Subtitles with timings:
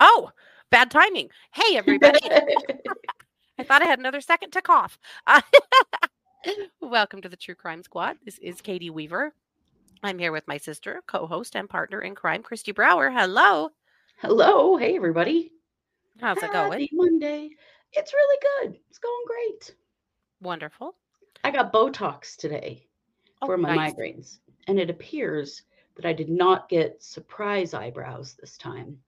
[0.00, 0.30] Oh,
[0.70, 1.30] bad timing.
[1.54, 2.18] Hey, everybody.
[3.58, 4.98] I thought I had another second to cough.
[6.80, 8.18] Welcome to the True Crime Squad.
[8.24, 9.32] This is Katie Weaver.
[10.02, 13.10] I'm here with my sister, co host, and partner in crime, Christy Brower.
[13.10, 13.70] Hello.
[14.18, 14.76] Hello.
[14.76, 15.52] Hey, everybody.
[16.20, 16.88] How's it going?
[16.92, 17.50] Monday.
[17.92, 18.38] It's really
[18.70, 18.78] good.
[18.88, 19.74] It's going great.
[20.40, 20.94] Wonderful.
[21.42, 22.86] I got Botox today
[23.42, 23.94] Oh, for my nice.
[23.94, 25.62] migraines, and it appears
[25.96, 28.98] that I did not get surprise eyebrows this time.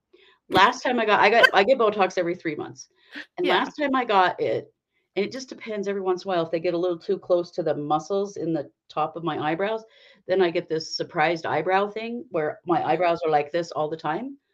[0.49, 2.89] Last time I got, I got, I get Botox every three months,
[3.39, 3.59] and Yeah.
[3.59, 4.73] last time I got it,
[5.17, 7.19] and it just depends every once in a while if they get a little too
[7.19, 9.85] close to the muscles in the top of my eyebrows,
[10.27, 13.97] then I get this surprised eyebrow thing where my eyebrows are like this all the
[13.97, 14.37] time.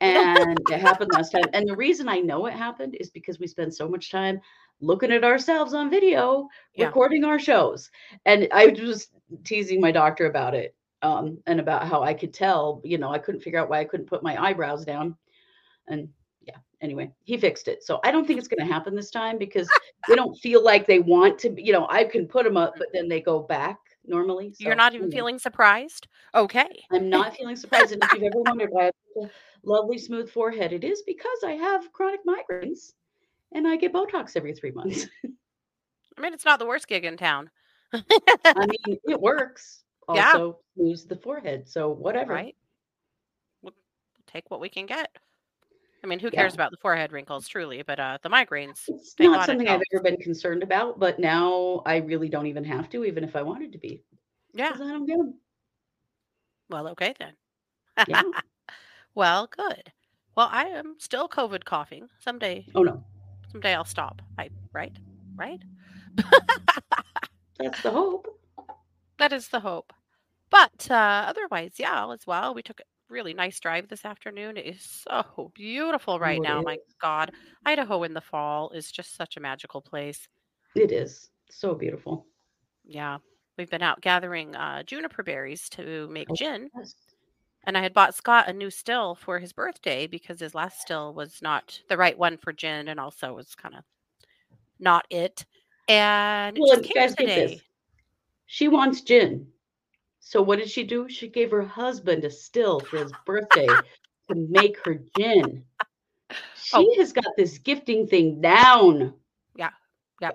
[0.00, 1.48] And it happened last time.
[1.54, 4.40] And the reason I know it happened is because we spend so much time
[4.80, 6.86] looking at ourselves on video, Yeah.
[6.86, 7.90] recording our shows.
[8.26, 9.08] And I was
[9.44, 13.18] teasing my doctor about it um, and about how I could tell, you know, I
[13.18, 15.16] couldn't figure out why I couldn't put my eyebrows down.
[15.86, 16.08] And
[16.42, 17.82] yeah, anyway, he fixed it.
[17.82, 19.70] So I don't think it's going to happen this time because
[20.08, 22.88] they don't feel like they want to, you know, I can put them up, but
[22.92, 24.54] then they go back normally.
[24.58, 26.08] You're not even feeling surprised?
[26.34, 26.84] Okay.
[26.90, 27.92] I'm not feeling surprised.
[27.92, 29.30] And if you've ever wondered why I have a
[29.62, 32.92] lovely smooth forehead, it is because I have chronic migraines
[33.52, 35.06] and I get Botox every three months.
[35.24, 37.50] I mean, it's not the worst gig in town.
[37.92, 39.80] I mean, it works.
[40.12, 40.32] Yeah.
[40.34, 41.66] Also smooths the forehead.
[41.66, 42.34] So whatever.
[42.34, 42.54] right?
[43.62, 43.72] We'll
[44.26, 45.08] take what we can get.
[46.04, 46.40] I mean, who Yeah.
[46.42, 47.82] cares about the forehead wrinkles, truly?
[47.82, 48.82] But uh, the migraines.
[48.88, 52.90] It's not something I've ever been concerned about, but now I really don't even have
[52.90, 54.04] to, even if I wanted to be.
[54.52, 54.72] yeah.
[54.74, 55.34] I don't get them.
[56.68, 57.32] Well, okay then.
[58.06, 58.22] Yeah.
[59.14, 59.92] well, good.
[60.36, 62.08] Well, I am still COVID coughing.
[62.18, 63.02] Someday, Oh no.
[63.50, 64.20] someday I'll stop.
[64.38, 64.96] I right,
[65.36, 65.62] right.
[67.58, 68.28] That's the hope.
[69.18, 69.92] That is the hope.
[70.50, 72.52] But uh, otherwise, yeah, all is well.
[72.52, 74.56] We took really nice drive this afternoon.
[74.56, 76.62] It is so beautiful right it now.
[76.62, 76.78] My.
[77.00, 77.32] God,
[77.66, 80.26] Idaho in the fall is just such a magical place.
[80.74, 81.30] It is.
[81.50, 82.26] So beautiful.
[82.84, 83.18] Yeah,
[83.56, 86.34] we've been out gathering uh, juniper berries to make Oh.
[86.34, 86.94] gin, Yes.
[87.64, 91.14] and I had bought Scott a new still for his birthday because his last still
[91.14, 93.84] was not the right one for gin, and also was kind of
[94.78, 95.44] not it.
[95.88, 97.46] And it Well, came guys, today.
[97.46, 97.60] this.
[98.46, 99.46] She wants gin.
[100.26, 101.06] So what did she do?
[101.08, 105.62] She gave her husband a still for his birthday to make her gin.
[106.56, 106.94] She Oh.
[106.96, 109.14] has got this gifting thing down.
[109.54, 109.70] Yeah.
[110.22, 110.30] Yeah.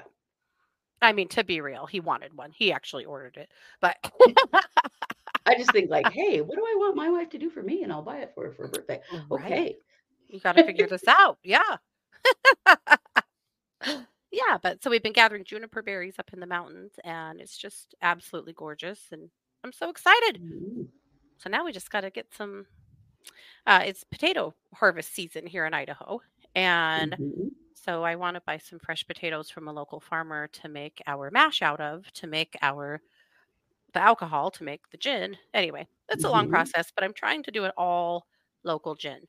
[1.02, 2.52] I mean, to be real, he wanted one.
[2.52, 3.50] He actually ordered it,
[3.82, 3.98] but
[5.48, 7.82] I just think like, hey, what do I want my wife to do for me?
[7.82, 9.02] And I'll buy it for her for her birthday.
[9.30, 9.44] Right.
[9.46, 9.78] Okay.
[10.28, 11.40] You got to figure this out.
[11.44, 11.78] Yeah.
[14.32, 14.58] yeah.
[14.62, 18.54] But so we've been gathering juniper berries up in the mountains and it's just absolutely
[18.54, 19.08] gorgeous.
[19.12, 19.32] And
[19.64, 20.40] I'm so excited.
[20.40, 20.90] Mm.
[21.38, 22.68] So now we just got to get some.
[23.66, 26.22] Uh, it's potato harvest season here in Idaho.
[26.56, 27.50] And Mhm.
[27.76, 31.32] so I want to buy some fresh potatoes from a local farmer to make our
[31.32, 33.02] mash out of, to make our
[33.94, 35.38] the alcohol to make the gin.
[35.54, 36.50] Anyway, it's a long Mhm.
[36.50, 38.28] process, but I'm trying to do it all
[38.64, 39.28] local gin.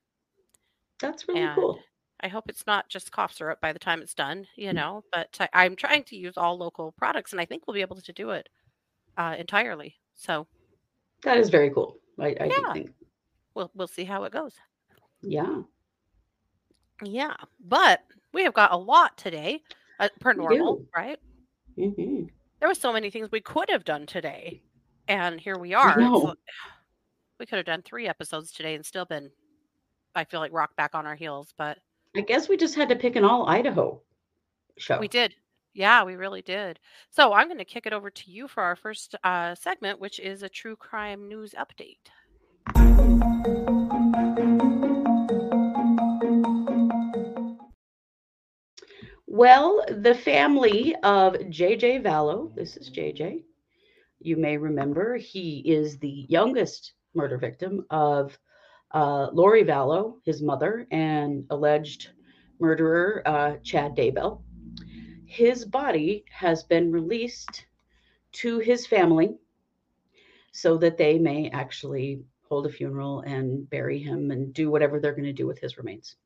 [1.00, 1.84] That's really and cool.
[2.20, 4.56] I hope it's not just cough syrup by the time it's done, Mm.
[4.56, 7.74] you know, but I, I'm trying to use all local products and I think we'll
[7.74, 8.48] be able to do it
[9.16, 9.96] uh, entirely.
[10.20, 10.46] So
[11.22, 11.96] That is very cool.
[12.18, 12.72] I, I Yeah.
[12.74, 12.90] think.
[13.54, 14.54] we'll we'll see how it goes.
[15.22, 15.62] Yeah.
[17.02, 17.34] Yeah.
[17.58, 18.02] But
[18.34, 19.62] we have got a lot today
[19.98, 21.18] uh, per normal, right?
[21.76, 22.24] hmm
[22.58, 24.62] There were so many things we could have done today.
[25.08, 25.96] And here we are.
[25.98, 26.34] Know.
[27.38, 29.30] we could have done three episodes today and still been,
[30.14, 31.78] I feel like, rock back on our heels, but
[32.14, 34.02] I guess we just had to pick an all Idaho
[34.76, 34.98] show.
[34.98, 35.34] We did.
[35.72, 36.80] Yeah, we really did.
[37.10, 40.18] So I'm going to kick it over to you for our first uh, segment, which
[40.18, 42.10] is a true crime news update.
[49.26, 53.44] Well, the family of JJ Vallow, this is JJ.
[54.18, 58.36] You may remember he is the youngest murder victim of
[58.92, 62.10] uh, Lori Vallow, his mother, and alleged
[62.58, 64.42] murderer uh, Chad Daybell.
[65.30, 67.64] His body has been released
[68.32, 69.38] to his family
[70.50, 75.14] so that they may actually hold a funeral and bury him and do whatever they're
[75.14, 76.16] going to do with his remains.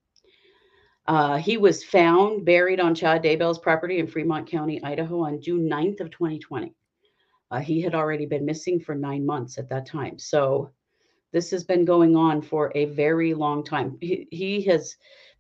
[1.07, 5.69] Uh, he was found buried on Chad Daybell's property in Fremont County, Idaho on June
[5.69, 6.75] 9th of 2020.
[7.51, 10.19] Uh, he had already been missing for nine months at that time.
[10.19, 10.71] So
[11.31, 13.99] this has been going on for a very long time.
[14.01, 14.97] He, he has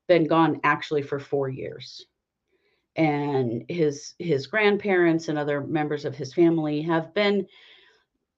[0.06, 2.04] been gone actually for four years.
[2.96, 7.46] And his his grandparents and other members of his family have been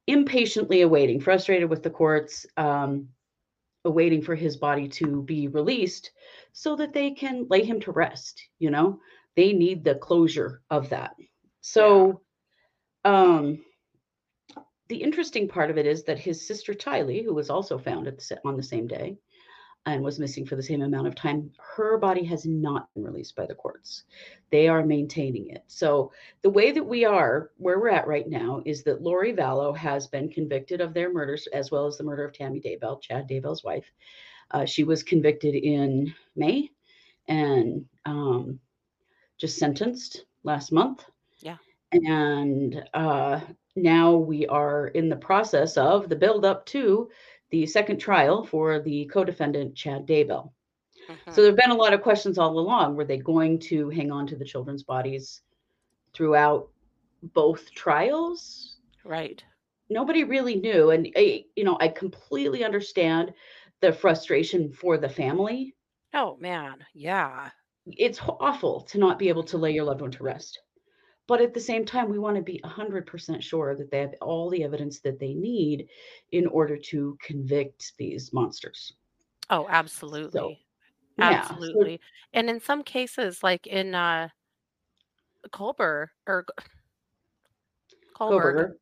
[0.06, 3.08] impatiently awaiting, frustrated with the courts, um,
[3.85, 6.11] awaiting for his body to be released
[6.53, 8.43] so that they can lay him to rest.
[8.58, 9.00] You know,
[9.35, 11.17] they need the closure of that.
[11.61, 12.23] So,
[13.05, 13.62] um,
[14.88, 18.19] the interesting part of it is that his sister Tylee, who was also found at
[18.19, 19.19] the, on the same day
[19.87, 23.37] and was missing for the same amount of time, her body has not been released
[23.37, 24.03] by the courts.
[24.50, 25.62] They are maintaining it.
[25.69, 26.12] So
[26.43, 30.09] the way that we are, where we're at right now, is that Lori Vallow has
[30.09, 33.62] been convicted of their murders as well as the murder of Tammy Daybell, Chad Daybell's
[33.62, 33.87] wife.
[34.50, 36.71] Uh, she was convicted in May
[37.29, 38.59] and um,
[39.38, 41.05] just sentenced last month.
[41.38, 41.56] Yeah.
[41.93, 43.41] And uh,
[43.77, 47.09] now we are in the process of the build up to
[47.51, 50.53] the second trial for the co-defendant Chad Daybell.
[51.09, 51.33] Mhm.
[51.33, 52.97] So there have been a lot of questions all along.
[52.97, 55.43] Were they going to hang on to the children's bodies
[56.15, 56.69] throughout
[57.23, 58.77] both trials?
[59.05, 59.45] right.
[59.89, 63.33] Nobody really knew, and I, you know, I completely understand
[63.81, 65.75] the frustration for the family.
[66.15, 67.51] Oh man, yeah.
[67.87, 70.61] It's awful to not be able to lay your loved one to rest.
[71.26, 74.49] But at the same time, we want to be 100% sure that they have all
[74.49, 75.88] the evidence that they need
[76.32, 78.93] in order to convict these monsters.
[79.50, 80.64] Oh, absolutely.
[81.19, 82.00] yeah, so- Absolutely.
[82.32, 84.28] and in some cases, like in uh
[85.52, 86.44] Colbert or
[88.14, 88.78] Colbert,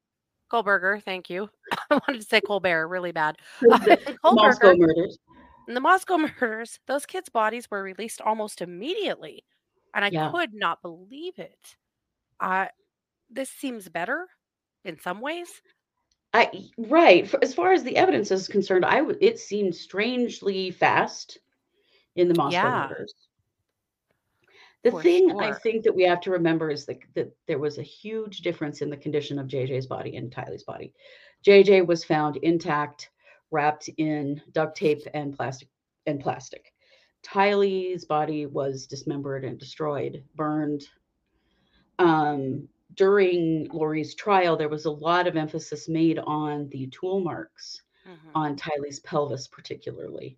[0.51, 1.49] Kohberger, thank you.
[1.91, 3.39] I wanted to say Colbert really bad.
[3.71, 5.19] The Moscow murders.
[5.67, 9.45] the Moscow murders, those kids' bodies were released almost immediately.
[9.95, 10.31] And I Yeah.
[10.31, 11.77] could not believe it.
[12.45, 12.67] Uh
[13.31, 14.27] this seems better
[14.85, 15.49] in some ways.
[16.35, 17.33] I right.
[17.43, 21.39] As far as the evidence is concerned, I w- it seemed strangely fast
[22.17, 22.87] in the Moscow Yeah.
[22.91, 23.15] murders.
[24.83, 27.79] The For thing I think that we have to remember is that, that there was
[27.79, 30.93] a huge difference in the condition of JJ's body and Tylee's body.
[31.47, 33.11] JJ was found intact,
[33.51, 35.69] wrapped in duct tape and plastic
[36.07, 36.73] and plastic.
[37.23, 40.83] Tylee's body was dismembered and destroyed, burned.
[41.99, 47.83] Um, during Lori's trial, there was a lot of emphasis made on the tool marks
[48.07, 48.31] Mhm.
[48.35, 50.37] on Tylee's pelvis, particularly.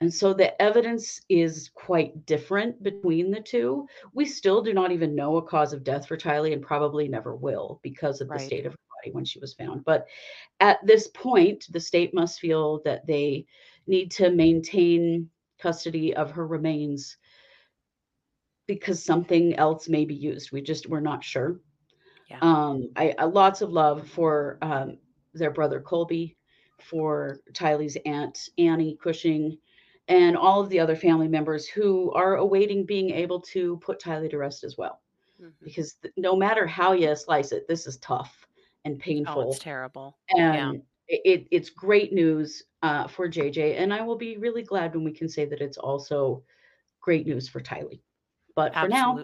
[0.00, 3.86] And so the evidence is quite different between the two.
[4.14, 7.36] We still do not even know a cause of death for Tylee and probably never
[7.36, 9.84] will because of the state of her body when she was found.
[9.84, 10.08] But
[10.58, 13.46] at this point, the state must feel that they
[13.86, 17.16] need to maintain custody of her remains
[18.66, 20.52] because something else may be used.
[20.52, 21.60] We just we're not sure.
[22.30, 22.38] Yeah.
[22.40, 24.98] Um, I, I lots of love for um,
[25.34, 26.36] their brother Colby,
[26.80, 29.58] for Tylee's aunt Annie Cushman,
[30.08, 34.30] and all of the other family members who are awaiting being able to put Tylee
[34.30, 35.00] to rest as well.
[35.40, 35.52] Mhm.
[35.62, 38.46] Because th- no matter how you slice it, this is tough
[38.84, 39.42] and painful.
[39.42, 40.16] Oh, it's terrible.
[40.34, 40.68] yeah.
[40.70, 44.94] and it, it- it's great news uh, for JJ, and I will be really glad
[44.94, 46.42] when we can say that it's also
[47.00, 48.00] great news for Tylee.
[48.54, 49.18] But for now,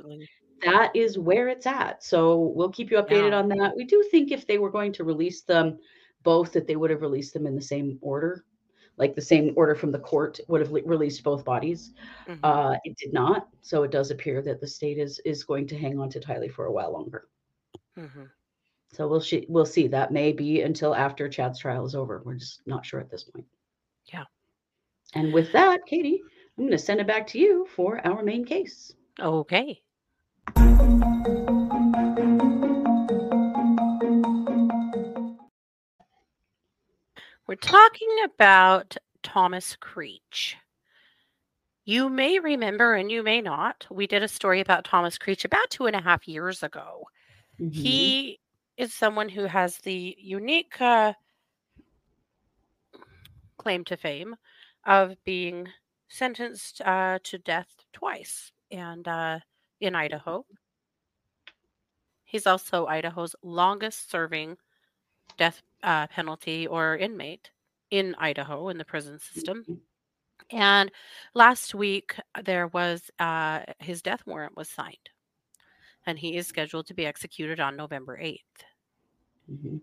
[0.63, 2.03] that is where it's at.
[2.03, 3.39] So we'll keep you updated Yeah.
[3.39, 3.77] on that.
[3.77, 5.79] We do think if they were going to release them
[6.23, 8.45] both, that they would have released them in the same order,
[8.97, 11.93] like the same order from the court would have le- released both bodies.
[12.27, 12.41] Mhm.
[12.43, 15.79] Uh, it did not, so it does appear that the state is is going to
[15.79, 17.29] hang on to Tylee for a while longer.
[17.97, 18.29] Mhm.
[18.93, 19.47] So we'll see.
[19.49, 19.87] We'll see.
[19.87, 22.23] That may be until after Chad's trial is over.
[22.25, 23.47] We're just not sure at this point.
[24.13, 24.25] Yeah.
[25.15, 26.23] And with that, Katie,
[26.57, 28.95] I'm going to send it back to you for our main case.
[29.21, 29.83] Okay.
[37.47, 40.57] We're talking about Thomas Creech.
[41.85, 45.71] You may remember, and you may not, we did a story about Thomas Creech about
[45.71, 47.09] two and a half years ago.
[47.59, 47.75] Mhm.
[47.75, 48.41] He
[48.77, 51.15] is someone who has the unique uh,
[53.57, 54.37] claim to fame
[54.85, 55.69] of being
[56.09, 59.39] sentenced uh, to death twice and uh,
[59.81, 60.45] in Idaho.
[62.25, 64.59] He's also Idaho's longest serving
[65.39, 67.51] death uh, penalty or inmate
[67.91, 69.65] in Idaho in the prison system.
[69.69, 69.81] Mhm.
[70.51, 70.93] And
[71.35, 75.11] last week there was uh, his death warrant was signed,
[76.07, 78.65] and he is scheduled to be executed on November eighth.
[79.51, 79.81] Mhm.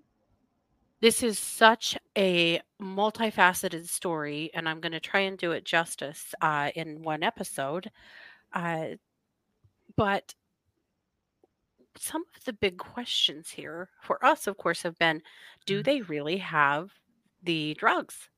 [1.01, 6.33] This is such a multifaceted story, and I'm going to try and do it justice
[6.41, 7.91] uh, in one episode.
[8.55, 8.95] Uh,
[9.97, 10.35] but
[11.97, 15.21] some of the big questions here for us, of course, have been
[15.65, 15.83] do Mm.
[15.83, 16.91] they really have
[17.41, 18.29] the drugs?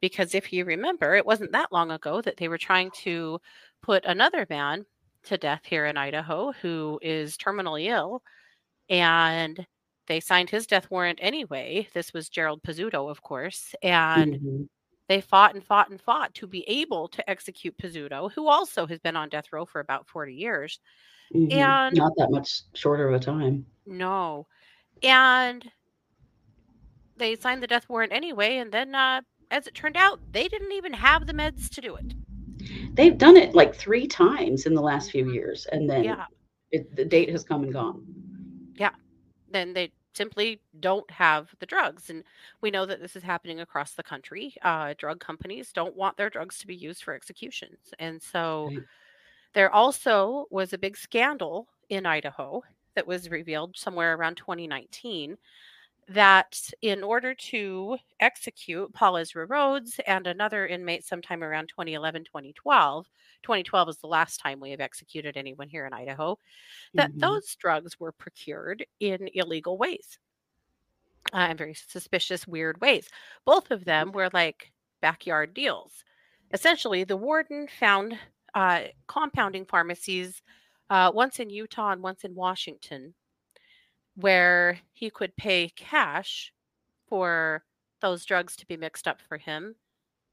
[0.00, 3.40] Because if you remember, it wasn't that long ago that they were trying to
[3.82, 4.86] put another man
[5.24, 8.22] to death here in Idaho who is terminally ill.
[8.90, 9.66] And
[10.08, 11.88] they signed his death warrant anyway.
[11.94, 13.74] This was Gerald Pizzuto, of course.
[13.82, 14.68] And Mhm.
[15.08, 18.98] They fought and fought and fought to be able to execute Pizzuto, who also has
[19.00, 20.80] been on death row for about 40 years.
[21.34, 21.52] Mhm.
[21.52, 23.66] And Not that much shorter of a time.
[23.86, 24.46] no.
[25.02, 25.70] And
[27.16, 28.56] they signed the death warrant anyway.
[28.58, 29.20] And then, uh,
[29.50, 32.14] as it turned out, they didn't even have the meds to do it.
[32.94, 35.34] They've done it like three times in the last few Mhm.
[35.34, 36.26] years, and then Yeah.
[36.70, 38.04] it, the date has come and gone.
[38.76, 38.94] Yeah.
[39.50, 42.10] Then they simply don't have the drugs.
[42.10, 42.24] And
[42.60, 44.54] we know that this is happening across the country.
[44.62, 47.92] Uh, drug companies don't want their drugs to be used for executions.
[47.98, 48.86] And so Right.
[49.54, 52.62] there also was a big scandal in Idaho
[52.94, 55.36] that was revealed somewhere around 2019
[56.08, 63.06] that in order to execute Paul Ezra Rhodes and another inmate sometime around 2011, 2012,
[63.42, 66.38] 2012 is the last time we have executed anyone here in Idaho,
[66.96, 67.20] that Mhm.
[67.20, 70.18] those drugs were procured in illegal ways
[71.32, 73.08] uh, and very suspicious, weird ways.
[73.44, 76.04] Both of them were like backyard deals.
[76.52, 78.18] Essentially, the warden found
[78.54, 80.42] uh, compounding pharmacies,
[80.90, 83.14] uh, once in Utah and once in Washington,
[84.14, 86.52] where he could pay cash
[87.08, 87.64] for
[88.00, 89.74] those drugs to be mixed up for him.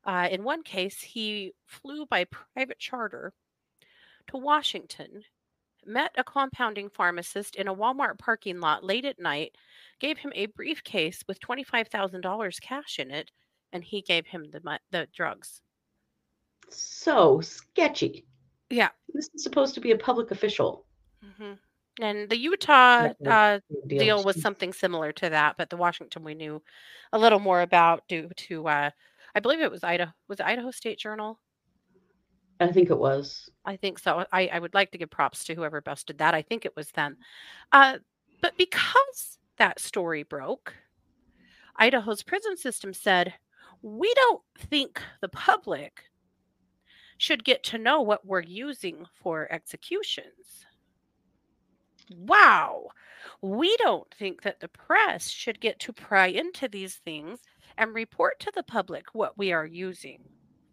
[0.06, 3.34] Uh, in one case, he flew by private charter
[4.28, 5.24] to Washington,
[5.86, 9.56] met a compounding pharmacist in a Walmart parking lot late at night,
[10.00, 13.32] gave him a briefcase with $25,000 cash in it,
[13.74, 15.62] and he gave him the, the drugs.
[16.70, 18.26] So sketchy.
[18.70, 18.90] Yeah.
[19.14, 20.86] This is supposed to be a public official.
[21.38, 21.54] hmm
[22.00, 26.62] And the Utah uh, deal was something similar to that, but the Washington we knew
[27.12, 28.90] a little more about due to uh,
[29.36, 31.40] I believe it was Idaho was it Idaho State Journal.
[32.60, 33.50] I think it was.
[33.66, 34.26] I think so.
[34.32, 36.36] I, I would like to give props to whoever busted that.
[36.36, 37.18] I think it was them.
[37.72, 37.98] Uh,
[38.40, 40.76] but because that story broke,
[41.76, 43.34] Idaho's prison system said,
[43.82, 46.04] we don't think the public
[47.18, 50.66] should get to know what we're using for executions.
[52.18, 52.90] Wow.
[53.42, 57.40] We don't think that the press should get to pry into these things
[57.78, 60.24] and report to the public what we are using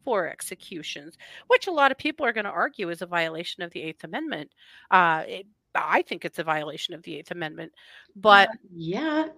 [0.05, 1.17] for executions,
[1.49, 4.05] which a lot of people are going to argue is a violation of the Eighth
[4.05, 4.51] Amendment.
[4.91, 7.73] Uh, it, I think it's a violation of the Eighth Amendment,
[8.17, 9.29] but Yeah.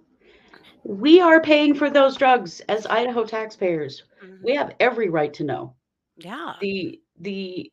[0.83, 4.05] We are paying for those drugs as Idaho taxpayers.
[4.25, 4.43] Mhm.
[4.43, 5.75] We have every right to know.
[6.17, 7.71] yeah, The the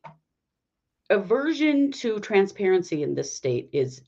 [1.10, 4.02] aversion to transparency in this state is.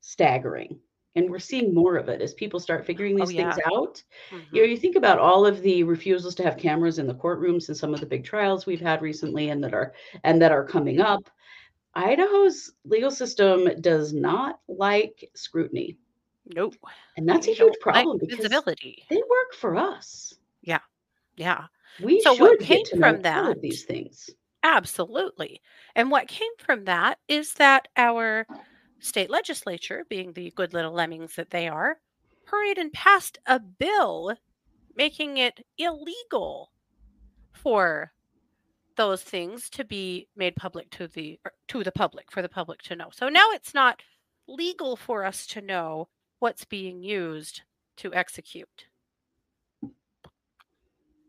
[0.00, 0.78] Staggering.
[1.16, 4.02] And we're seeing more of it as people start figuring Oh, these things out.
[4.30, 4.42] Mhm.
[4.52, 7.68] You know, you think about all of the refusals to have cameras in the courtrooms
[7.68, 9.92] and some of the big trials we've had recently and that are
[10.22, 11.28] and that are coming up.
[11.94, 15.96] Idaho's legal system does not like scrutiny.
[16.54, 16.74] nope.
[17.16, 19.04] And that's a huge don't like problem because visibility.
[19.10, 20.34] they work for us.
[20.62, 20.78] Yeah.
[21.36, 21.64] Yeah.
[22.02, 24.30] We So what should came from all that- of these things.
[24.62, 25.60] Absolutely.
[25.96, 28.46] And what came from that is that our
[29.00, 31.98] state legislature, being the good little lemmings that they are,
[32.46, 34.34] hurried and passed a bill
[34.96, 36.72] making it illegal
[37.52, 38.12] for
[38.96, 41.38] those things to be made public to the
[41.68, 43.08] to the public for the public to know.
[43.12, 44.02] So now it's not
[44.46, 46.08] legal for us to know
[46.40, 47.62] what's being used
[47.96, 48.86] to execute.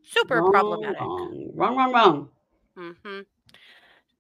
[0.04, 1.00] Super wrong, problematic.
[1.00, 2.30] Wrong, wrong, wrong,
[2.76, 3.20] hmm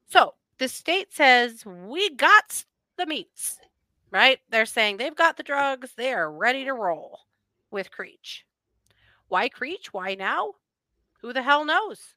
[0.07, 2.63] So the state says we got
[3.01, 3.59] the meats,
[4.11, 4.39] right?
[4.49, 7.19] They're saying they've got the drugs, they are ready to roll
[7.71, 8.45] with Creech.
[9.27, 9.91] Why Creech?
[9.91, 10.53] Why now?
[11.21, 12.15] Who the hell knows?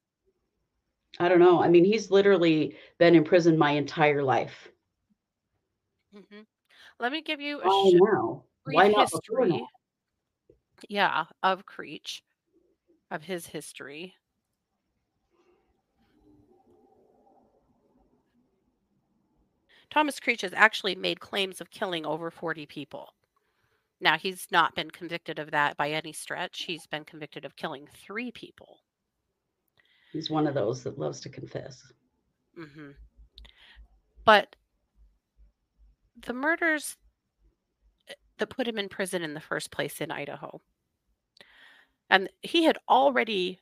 [1.18, 1.62] I don't know.
[1.62, 4.68] I mean, he's literally been in prison my entire life.
[6.12, 6.40] hmm
[7.00, 8.44] Let me give you a Why now?
[8.64, 9.48] Why not history.
[9.48, 9.66] now?
[10.88, 12.22] Yeah, of Creech,
[13.10, 14.14] of his history.
[19.94, 23.14] Thomas Creech has actually made claims of killing over 40 people.
[24.00, 26.64] Now, he's not been convicted of that by any stretch.
[26.64, 28.80] He's been convicted of killing three people.
[30.12, 31.80] He's one of those that loves to confess.
[32.56, 32.90] hmm
[34.24, 34.56] But
[36.20, 36.96] the murders
[38.38, 40.60] that put him in prison in the first place in Idaho,
[42.10, 43.60] and he had already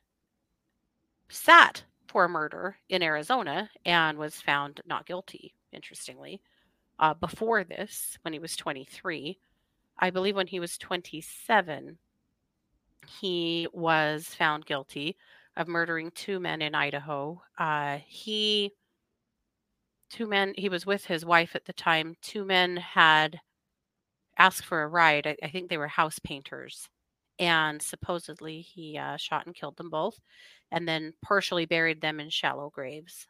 [1.29, 6.41] sat for a murder in Arizona and was found not guilty, interestingly.
[6.99, 9.39] uh, before this when he was 23.
[9.99, 11.97] I believe when he was 27,
[13.07, 15.17] he was found guilty
[15.57, 17.41] of murdering two men in Idaho.
[17.57, 18.71] Uh, he,
[20.09, 22.15] two men, he was with his wife at the time.
[22.21, 23.39] Two men had
[24.37, 25.27] asked for a ride.
[25.27, 26.89] I, I think they were house painters.
[27.39, 30.19] And supposedly he uh, shot and killed them both
[30.71, 33.27] and then partially buried them in shallow graves.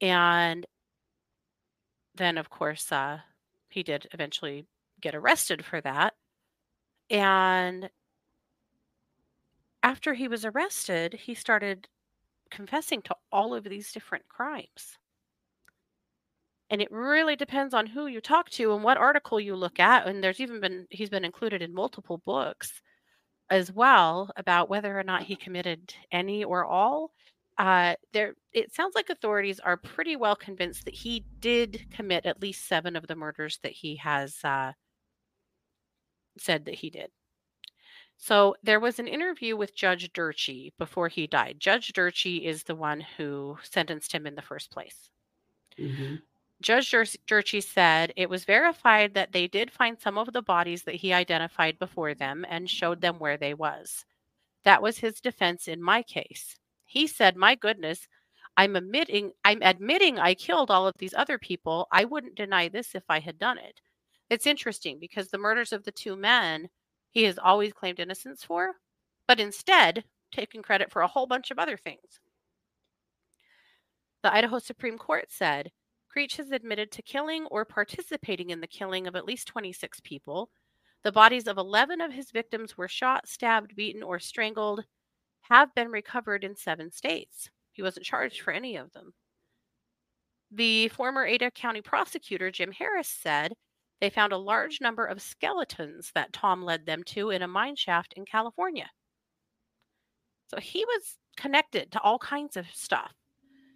[0.00, 0.66] And
[2.14, 3.20] then, of course, uh,
[3.68, 4.66] he did eventually
[5.00, 6.14] get arrested for that.
[7.10, 7.90] And
[9.82, 11.88] after he was arrested, he started
[12.50, 14.98] confessing to all of these different crimes.
[16.70, 20.06] And it really depends on who you talk to and what article you look at.
[20.06, 22.80] And there's even been, he's been included in multiple books
[23.50, 27.12] as well about whether or not he committed any or all.
[27.56, 32.42] Uh, there, it sounds like authorities are pretty well convinced that he did commit at
[32.42, 34.72] least seven of the murders that he has uh,
[36.36, 37.10] said that he did.
[38.16, 41.56] So there was an interview with Judge Durtschi before he died.
[41.58, 45.10] Judge Durtschi is the one who sentenced him in the first place.
[45.78, 46.16] Mm-hmm.
[46.62, 50.94] Judge Durtschi said it was verified that they did find some of the bodies that
[50.94, 54.04] he identified before them and showed them where they was.
[54.64, 56.56] That was his defense in my case.
[56.86, 58.08] He said, "My goodness,
[58.56, 61.88] I'm admitting I'm admitting I killed all of these other people.
[61.90, 63.80] I wouldn't deny this if I had done it."
[64.30, 66.70] It's interesting because the murders of the two men
[67.10, 68.80] he has always claimed innocence for,
[69.26, 72.20] but instead taken credit for a whole bunch of other things.
[74.22, 75.70] The Idaho Supreme Court said
[76.08, 80.50] Creech has admitted to killing or participating in the killing of at least 26 people.
[81.02, 84.84] The bodies of 11 of his victims were shot, stabbed, beaten, or strangled,
[85.50, 87.50] have been recovered in seven states.
[87.72, 89.12] He wasn't charged for any of them.
[90.50, 93.54] The former Ada County prosecutor, Jim Harris, said
[94.00, 97.76] they found a large number of skeletons that Tom led them to in a mine
[97.76, 98.90] shaft in California.
[100.48, 103.12] So he was connected to all kinds of stuff.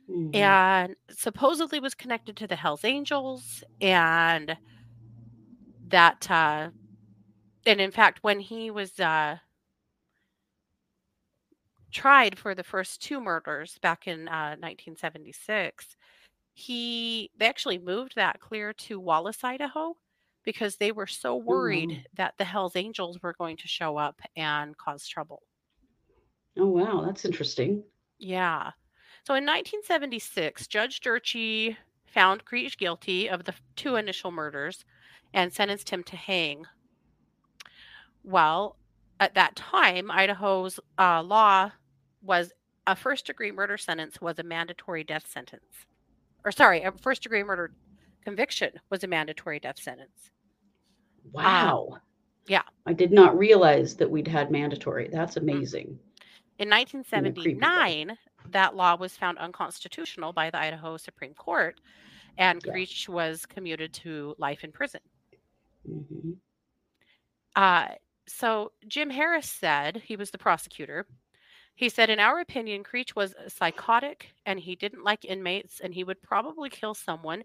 [0.08, 0.36] Mm-hmm.
[0.36, 4.56] And supposedly was connected to the Hells Angels and
[5.88, 6.68] that uh
[7.64, 9.36] and in fact when he was uh
[11.90, 15.96] tried for the first two murders back in uh, 1976
[16.58, 19.96] he they actually moved that clear to Wallace, Idaho,
[20.42, 22.00] because they were so worried mm-hmm.
[22.14, 25.42] that the Hells Angels were going to show up and cause trouble.
[26.58, 27.04] Oh, wow.
[27.06, 27.84] That's interesting.
[28.18, 28.72] Yeah.
[29.24, 34.84] So in 1976, Judge Durtschi found Creech guilty of the two initial murders
[35.32, 36.64] and sentenced him to hang.
[38.24, 38.74] Well,
[39.20, 41.70] at that time, Idaho's uh, law
[42.22, 42.52] was
[42.86, 45.86] a first degree murder sentence was a mandatory death sentence.
[46.44, 47.72] Or, sorry, a first degree murder
[48.24, 50.30] conviction was a mandatory death sentence.
[51.32, 51.88] Wow.
[51.92, 52.00] Um,
[52.46, 52.62] yeah.
[52.86, 55.08] I did not realize that we'd had mandatory.
[55.12, 55.42] That's mm.
[55.42, 55.98] amazing.
[56.58, 58.16] In 1979,
[58.50, 61.80] that law was found unconstitutional by the Idaho Supreme Court,
[62.36, 62.72] and yeah.
[62.72, 65.00] Creech was commuted to life in prison.
[65.88, 66.32] Mm-hmm.
[67.54, 67.88] Uh,
[68.26, 71.06] so Jim Harris said, he was the prosecutor.
[71.78, 76.02] He said, in our opinion, Creech was psychotic and he didn't like inmates, and he
[76.02, 77.44] would probably kill someone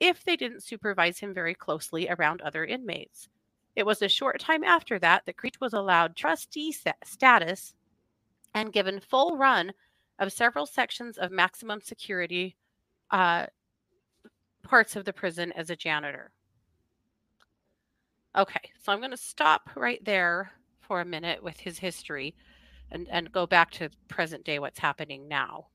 [0.00, 3.28] if they didn't supervise him very closely around other inmates.
[3.76, 7.74] It was a short time after that that Creech was allowed trustee status
[8.54, 9.70] and given full run
[10.18, 12.56] of several sections of maximum security
[13.10, 13.44] uh,
[14.62, 16.30] parts of the prison as a janitor.
[18.34, 22.34] Okay, so I'm going to stop right there for a minute with his history
[22.94, 25.66] and, and go back to present day what's happening now.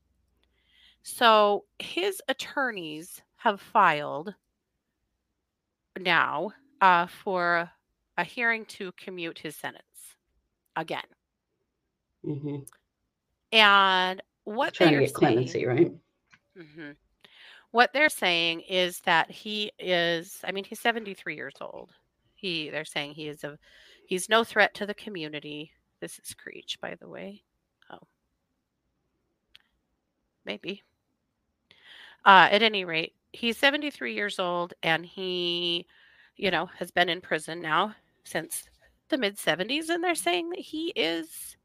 [1.02, 4.34] So his attorneys have filed
[5.98, 7.70] now uh, for
[8.16, 10.16] a hearing to commute his sentence
[10.76, 11.04] again.
[12.26, 12.56] Mm-hmm.
[13.52, 15.92] And what trying to get clemency, right?
[16.58, 16.90] Mm-hmm.
[17.70, 20.38] What they're saying is that he is.
[20.44, 21.92] I mean, he's 73 years old.
[22.34, 22.68] He.
[22.68, 23.58] They're saying he is a.
[24.06, 25.72] He's no threat to the community.
[26.00, 27.42] This is Creech, by the way.
[27.90, 27.98] Oh.
[30.44, 30.82] Maybe.
[32.24, 35.86] Uh, at any rate, he's 73 years old and he,
[36.36, 38.64] you know, has been in prison now since
[39.08, 39.88] the mid 70s.
[39.88, 41.56] And they're saying that he is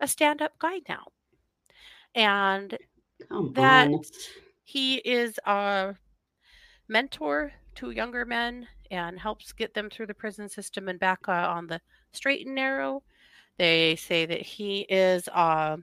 [0.00, 1.06] a stand up guy now.
[2.14, 2.76] And
[3.28, 4.02] Come that on.
[4.64, 5.94] he is a
[6.88, 11.32] mentor to younger men and helps get them through the prison system and back uh,
[11.32, 11.80] on the
[12.12, 13.02] straight and narrow.
[13.58, 15.76] They say that he is uh,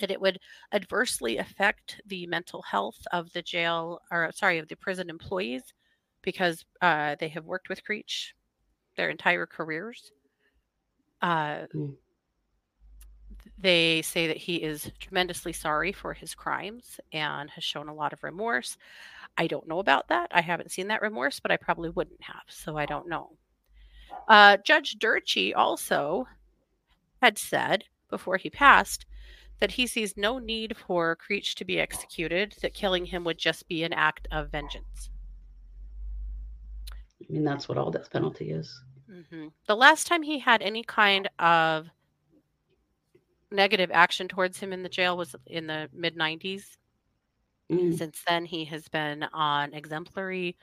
[0.00, 0.38] that it would
[0.72, 5.62] adversely affect the mental health of the jail or sorry of the prison employees
[6.22, 8.34] because uh, they have worked with Creech
[8.96, 10.12] their entire careers.
[11.22, 11.96] Uh, Mm.
[13.60, 18.12] They say that he is tremendously sorry for his crimes and has shown a lot
[18.12, 18.76] of remorse.
[19.36, 20.28] I don't know about that.
[20.32, 23.30] I haven't seen that remorse, but I probably wouldn't have, so I don't know.
[24.28, 26.26] Uh, Judge Durtschi also
[27.20, 29.06] had said before he passed
[29.60, 33.66] that he sees no need for Creech to be executed, that killing him would just
[33.68, 35.10] be an act of vengeance.
[36.92, 38.80] I mean, that's what all death penalty is.
[39.08, 41.88] hmm The last time he had any kind of
[43.50, 46.76] negative action towards him in the jail was in the mid 90s.
[47.70, 47.96] Mm.
[47.96, 50.56] Since then, he has been on exemplary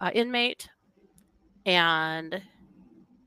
[0.00, 0.68] uh, inmate,
[1.66, 2.42] and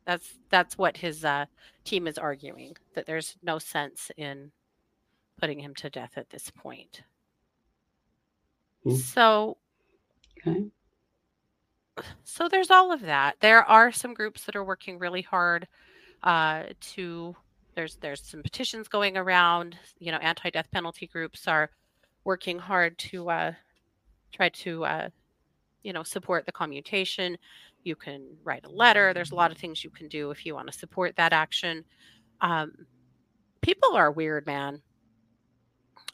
[0.06, 1.46] that's that's what his uh,
[1.84, 4.52] team is arguing that there's no sense in
[5.40, 7.04] putting him to death at this point.
[8.84, 9.02] Hmm.
[9.02, 9.58] So
[10.48, 10.72] Okay.
[12.24, 13.36] so there's all of that.
[13.40, 15.68] There are some groups that are working really hard
[16.24, 16.64] uh,
[16.94, 17.36] to.
[17.76, 19.78] There's there's some petitions going around.
[20.00, 21.70] You know, anti-death penalty groups are
[22.24, 23.54] working hard to uh,
[24.34, 25.10] try to uh,
[25.84, 27.38] you know support the commutation.
[27.86, 29.14] You can write a letter.
[29.14, 31.86] There's a lot of things you can do if you want to support that action.
[32.42, 32.74] Um,
[33.62, 34.82] people are weird, man.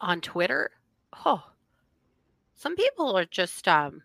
[0.02, 0.72] On Twitter,
[1.26, 1.44] oh,
[2.56, 4.02] some people are just um,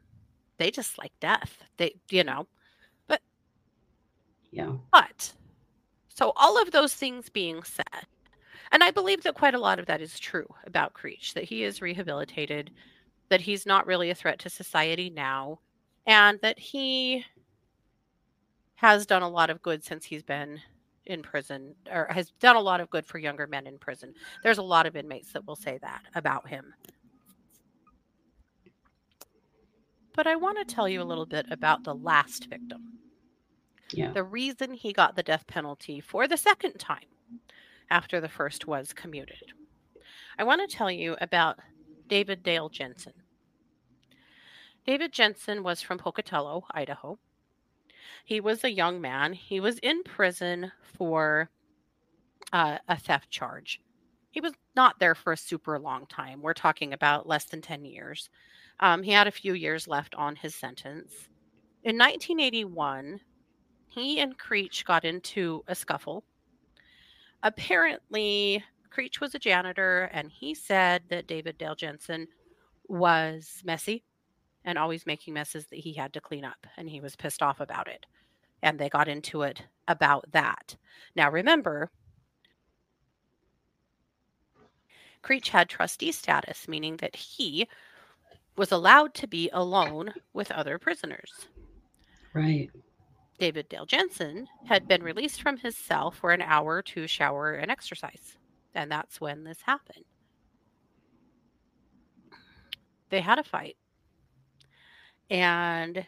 [0.59, 1.63] they just like death.
[1.77, 2.47] They, you know,
[3.09, 3.23] but
[4.51, 4.77] Yeah.
[4.93, 5.33] but
[6.09, 8.07] so all of those things being said,
[8.73, 11.65] and I believe that quite a lot of that is true about Creech, that he
[11.65, 12.73] is rehabilitated,
[13.31, 15.61] that he's not really a threat to society now,
[16.07, 17.25] and that he
[18.77, 20.61] has done a lot of good since he's been
[21.07, 24.13] in prison or has done a lot of good for younger men in prison.
[24.43, 26.75] There's a lot of inmates that will say that about him.
[30.15, 32.99] But I want to tell you a little bit about the last victim
[33.93, 34.13] Yeah.
[34.13, 37.07] the reason he got the death penalty for the second time
[37.91, 39.53] after the first was commuted.
[40.39, 41.59] I want to tell you about
[42.09, 43.13] David Dale Jensen.
[44.87, 47.19] David Jensen was from Pocatello, Idaho.
[48.27, 49.35] He was a young man.
[49.35, 51.49] He was in prison for
[52.53, 53.81] uh, a theft charge.
[54.33, 56.43] He was not there for a super long time.
[56.43, 58.29] We're talking about less than 10 years.
[58.81, 61.29] Um, he had a few years left on his sentence.
[61.85, 63.21] In 1981,
[63.87, 66.25] he and Creech got into a scuffle.
[67.45, 72.27] Apparently, Creech was a janitor, and he said that David Dale Jensen
[72.89, 74.03] was messy
[74.65, 77.61] and always making messes that he had to clean up, and he was pissed off
[77.61, 78.05] about it.
[78.63, 80.77] And they got into it about that.
[81.15, 81.91] Now, remember,
[85.23, 87.69] Creech had trustee status, meaning that he
[88.57, 91.47] was allowed to be alone with other prisoners.
[92.33, 92.71] Right.
[93.39, 97.71] David Dale Jensen had been released from his cell for an hour to shower and
[97.71, 98.39] exercise.
[98.75, 100.05] And that's when this happened.
[103.11, 103.77] They had a fight.
[105.29, 106.07] And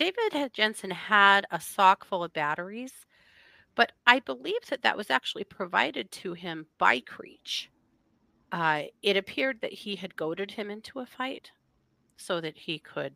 [0.00, 3.04] David Jensen had a sock full of batteries,
[3.74, 7.70] but I believe that that was actually provided to him by Creech.
[8.50, 11.50] Uh, it appeared that he had goaded him into a fight
[12.16, 13.14] so that he could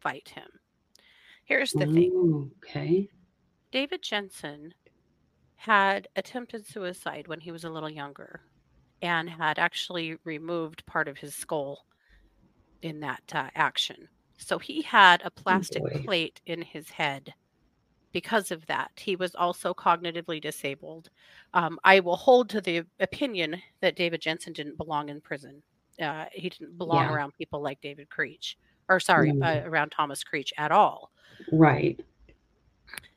[0.00, 0.48] fight him.
[1.44, 2.50] Here's the thing.
[2.64, 3.10] Okay.
[3.70, 4.72] David Jensen
[5.56, 8.40] had attempted suicide when he was a little younger
[9.02, 11.84] and had actually removed part of his skull
[12.80, 14.08] in that uh, action.
[14.40, 16.02] So he had a plastic boy.
[16.04, 17.32] plate in his head
[18.12, 18.90] because of that.
[18.96, 21.10] He was also cognitively disabled.
[21.54, 25.62] Um, I will hold to the opinion that David Jensen didn't belong in prison.
[26.00, 27.12] Uh, he didn't belong Yeah.
[27.12, 28.56] around people like David Creech,
[28.88, 29.64] or sorry, Mm.
[29.64, 31.12] uh, around Thomas Creech at all
[31.52, 32.00] Right.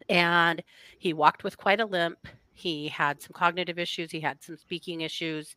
[0.09, 0.62] and
[0.99, 2.27] he walked with quite a limp.
[2.53, 4.12] He had some cognitive issues.
[4.12, 5.55] He had some speaking issues.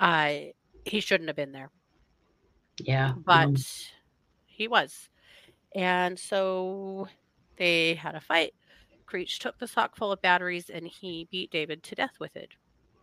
[0.00, 0.36] Uh,
[0.86, 1.70] he shouldn't have been there,
[2.78, 3.12] Yeah.
[3.24, 3.60] but
[4.54, 5.10] he was.
[5.74, 7.08] And so
[7.56, 8.54] they had a fight.
[9.06, 12.50] Creech took the sock full of batteries and he beat David to death with it.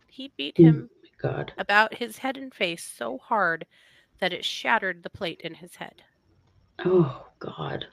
[0.08, 0.64] He beat Mm.
[0.64, 1.52] him God.
[1.58, 3.66] about his head and face so hard
[4.20, 6.02] that it shattered the plate in his head.
[6.84, 7.86] Oh God.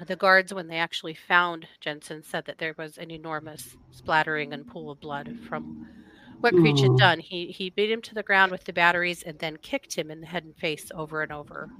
[0.00, 4.66] The guards, when they actually found Jensen, said that there was an enormous splattering and
[4.66, 5.76] pool of blood from
[6.40, 7.20] what Creech had done.
[7.20, 10.20] He he beat him to the ground with the batteries and then kicked him in
[10.20, 11.72] the head and face over and over.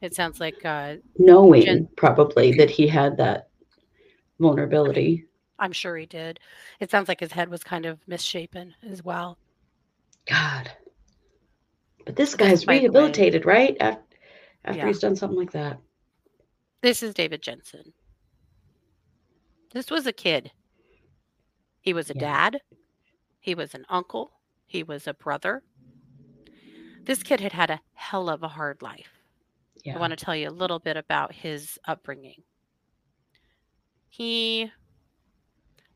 [0.00, 3.48] It sounds like uh, Knowing Jen- probably that he had that
[4.38, 5.26] vulnerability.
[5.58, 6.40] I'm sure he did.
[6.80, 9.36] It sounds like his head was kind of misshapen as well.
[10.26, 10.70] God.
[12.06, 13.76] But this guy's by the way, rehabilitated, right?
[13.78, 14.02] After,
[14.64, 15.78] after yeah, he's done something like that.
[16.82, 17.92] this is David Jensen.
[19.74, 20.50] This was a kid.
[21.82, 22.50] He was a Yeah.
[22.50, 22.60] dad.
[23.38, 24.32] He was an uncle.
[24.66, 25.62] He was a brother.
[27.04, 29.19] This kid had had a hell of a hard life.
[29.86, 32.42] I want to tell you a little bit about his upbringing.
[34.08, 34.70] He,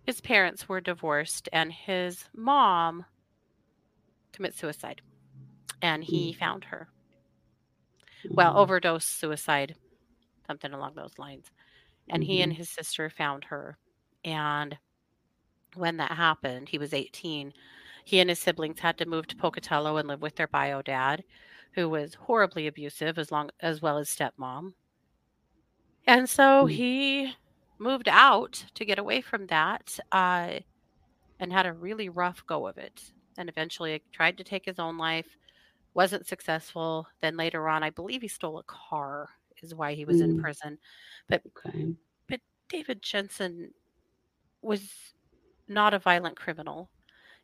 [0.05, 3.05] his parents were divorced, and his mom
[4.33, 5.03] commits suicide,
[5.83, 6.39] and he Mm.
[6.39, 6.89] found her.
[8.31, 8.57] Well, Mm.
[8.57, 9.77] overdose suicide,
[10.47, 11.51] something along those lines.
[12.09, 12.57] And he and Mhm.
[12.57, 13.79] his sister found her.
[14.25, 14.79] And
[15.75, 17.53] when that happened, he was 18.
[18.05, 21.25] He and his siblings had to move to Pocatello and live with their bio dad,
[21.75, 24.75] who was horribly abusive as long as well as stepmom.
[26.07, 26.71] And so Mm.
[26.71, 27.35] he
[27.79, 30.61] moved out to get away from that uh,
[31.41, 33.13] and had a really rough go of it.
[33.39, 35.37] And eventually tried to take his own life,
[35.95, 37.07] wasn't successful.
[37.23, 39.29] Then later on, I believe he stole a car,
[39.63, 40.39] is why he was in Mm.
[40.39, 40.79] prison.
[41.29, 41.97] But Okay.
[42.29, 43.73] but David Jensen
[44.63, 45.15] was
[45.69, 46.91] not a violent criminal.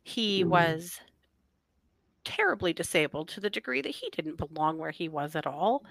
[0.03, 0.49] He No.
[0.49, 0.99] was
[2.41, 5.83] terribly disabled to the degree that he didn't belong where he was at all.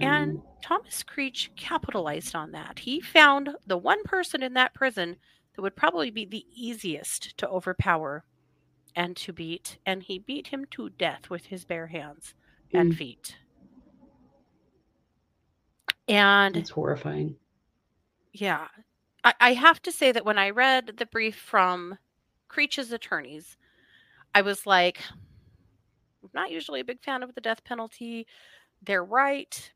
[0.00, 2.78] And Thomas Creech capitalized on that.
[2.80, 5.16] He found the one person in that prison
[5.54, 8.24] that would probably be the easiest to overpower
[8.96, 12.34] and to beat, and he beat him to death with his bare hands
[12.72, 12.96] and Mm.
[12.96, 13.36] feet.
[16.08, 17.36] And it's horrifying.
[18.32, 18.68] yeah,
[19.24, 21.98] I, I have to say that when I read the brief from
[22.48, 23.56] Creech's attorneys,
[24.34, 25.00] I was like,
[26.34, 28.26] not usually a big fan of the death penalty.
[28.82, 29.72] They're right.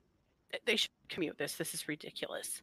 [0.67, 1.55] They should commute this.
[1.55, 2.63] This is ridiculous.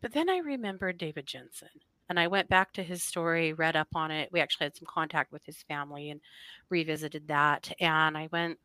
[0.00, 1.68] But then I remembered David Jensen
[2.08, 4.30] and I went back to his story, read up on it.
[4.32, 6.20] We actually had some contact with his family and
[6.68, 7.72] revisited that.
[7.80, 8.58] And I went,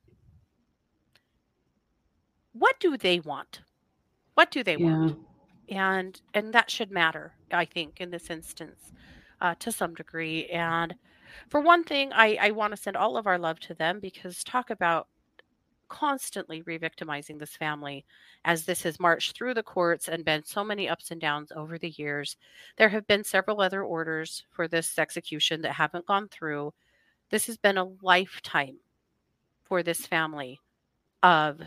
[2.53, 3.61] what do they want?
[4.33, 5.17] What do they want?
[5.69, 8.91] And and that should matter i think in this instance
[9.41, 10.95] uh, to some degree and
[11.49, 14.43] for one thing i i want to send all of our love to them because
[14.43, 15.07] talk about
[15.89, 18.05] constantly re-victimizing this family
[18.43, 21.77] as this has marched through the courts and been so many ups and downs over
[21.77, 22.35] the years
[22.77, 26.73] there have been several other orders for this execution that haven't gone through
[27.29, 28.77] this has been a lifetime
[29.63, 30.59] for this family
[31.23, 31.61] of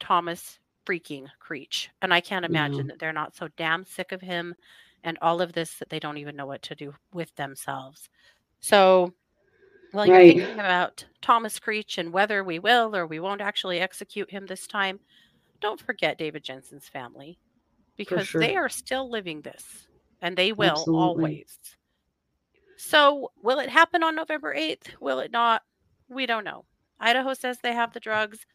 [0.00, 1.90] Thomas freaking Creech.
[2.00, 2.92] And I can't imagine No.
[2.92, 4.54] that they're not so damn sick of him
[5.04, 8.08] and all of this that they don't even know what to do with themselves.
[8.60, 9.14] So,
[9.92, 10.36] while you're Right.
[10.38, 14.66] thinking about Thomas Creech and whether we will or we won't actually execute him this
[14.66, 15.00] time,
[15.60, 17.38] don't forget David Jensen's family
[17.96, 18.40] because sure.
[18.40, 19.88] they are still living this
[20.22, 20.94] and they will Absolutely.
[20.94, 21.58] always.
[22.76, 25.00] So, will it happen on November 8th?
[25.00, 25.62] Will it not?
[26.08, 26.64] We don't know.
[27.00, 28.46] Idaho says they have the drugs.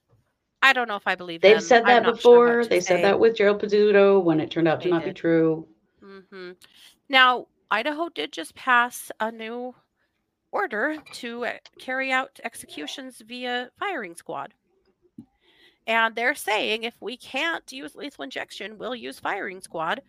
[0.62, 1.64] I don't know if I believe They've them.
[1.64, 2.64] said that not sure before.
[2.64, 5.12] to they said that with Gerald Pizzuto when it turned out to They not be
[5.12, 5.18] did.
[5.18, 5.68] true.
[6.02, 6.52] hmm
[7.10, 9.76] Now, Idaho did just pass a new
[10.54, 14.54] order to uh, carry out executions via firing squad.
[15.86, 20.02] And they're saying if we can't use lethal injection, we'll use firing squad.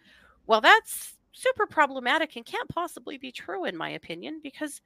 [0.47, 4.81] Well, that's super problematic and can't possibly be true, in my opinion, because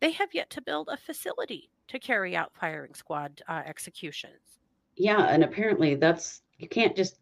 [0.00, 4.60] they have yet to build a facility to carry out firing squad uh, executions.
[4.96, 7.18] Yeah, and apparently that's you can't just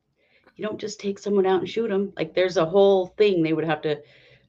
[0.56, 2.12] you don't just take someone out and shoot them.
[2.16, 4.00] Like there's a whole thing they would have to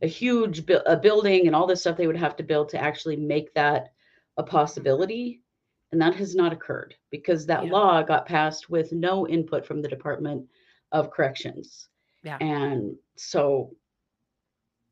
[0.04, 2.78] a huge bu- a building and all this stuff they would have to build to
[2.78, 3.94] actually make that
[4.38, 5.42] a possibility.
[5.92, 7.72] And that has not occurred because that Yeah.
[7.72, 10.48] law got passed with no input from the Department
[10.92, 11.88] of Corrections.
[12.24, 12.38] Yeah.
[12.42, 13.76] And so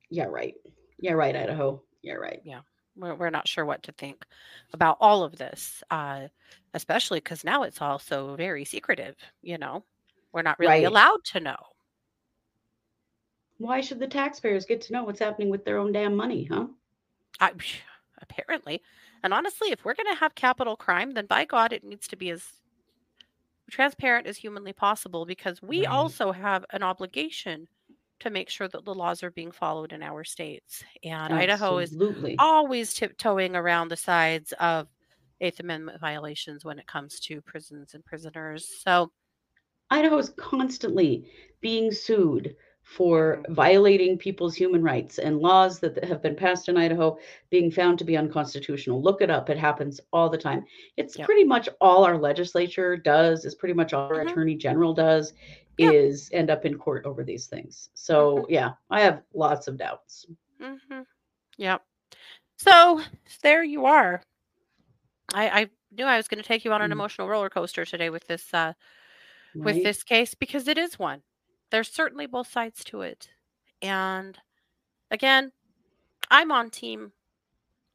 [0.09, 0.55] yeah, right.
[0.99, 1.81] Yeah, right, Idaho.
[2.01, 2.41] Yeah, right.
[2.43, 2.61] Yeah.
[2.97, 4.25] We're, we're not sure what to think
[4.73, 6.27] about all of this uh,
[6.73, 9.83] especially because now it's also very secretive you know
[10.33, 10.85] we're not really Right.
[10.85, 11.55] allowed to know
[13.61, 16.67] Why should the taxpayers get to know what's happening with their own damn money, huh?
[17.39, 17.51] I,
[18.21, 18.81] apparently
[19.23, 22.15] and honestly if we're going to have capital crime then by god it needs to
[22.15, 22.61] be as
[23.69, 25.87] transparent as humanly possible because we Right.
[25.87, 27.67] also have an obligation
[28.19, 31.97] to make sure that the laws are being followed in our states and idaho is
[32.37, 34.87] always tiptoeing around the sides of
[35.39, 38.67] Eighth Amendment violations when it comes to prisons and prisoners.
[38.83, 39.11] So,
[39.89, 42.55] Idaho is constantly being sued
[42.97, 47.17] for violating people's human rights and laws that have been passed in Idaho
[47.49, 49.01] being found to be unconstitutional.
[49.01, 49.49] Look it up.
[49.49, 50.65] It happens all the time.
[50.97, 51.25] It's Yep.
[51.25, 54.29] pretty much all our legislature does, is pretty much all our Mhm.
[54.29, 55.31] attorney general does,
[55.77, 55.93] Yep.
[55.93, 57.91] is end up in court over these things.
[57.93, 60.25] So, yeah, I have lots of doubts.
[60.59, 61.03] Mm-hmm.
[61.57, 61.81] yep.
[62.57, 63.01] So
[63.41, 64.21] there you are.
[65.33, 66.93] I, I knew I was going to take you on an Mm.
[66.93, 68.73] emotional roller coaster today with this uh,
[69.55, 71.23] with this case because it is one.
[71.71, 73.29] There's certainly both sides to it,
[73.81, 74.37] and
[75.11, 75.51] again,
[76.29, 77.13] I'm on team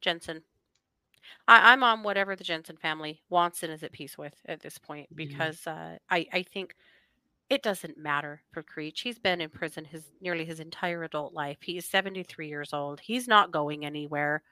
[0.01, 0.43] Jensen.
[1.47, 4.77] I, I'm on whatever the Jensen family wants and is at peace with at this
[4.77, 5.15] point Yeah.
[5.15, 6.75] because uh, I I think
[7.49, 9.01] it doesn't matter for Creech.
[9.01, 11.57] He's been in prison his nearly his entire adult life.
[11.61, 12.99] He is 73 years old.
[12.99, 14.43] He's not going anywhere.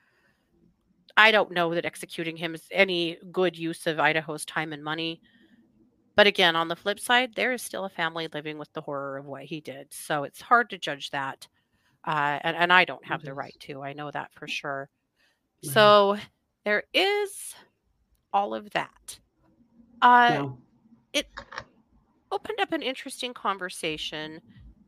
[1.17, 5.21] I don't know that executing him is any good use of Idaho's time and money.
[6.15, 9.17] But again, on the flip side, there is still a family living with the horror
[9.17, 9.93] of what he did.
[9.93, 11.47] So it's hard to judge that.
[12.08, 13.82] Uh, and, and I don't have the right to.
[13.82, 14.89] I know that for sure.
[15.63, 15.73] Right.
[15.73, 16.17] So
[16.63, 17.56] there is
[18.32, 19.19] all of that.
[20.01, 20.49] Uh,
[21.13, 21.28] it
[22.32, 24.39] opened up an interesting conversation.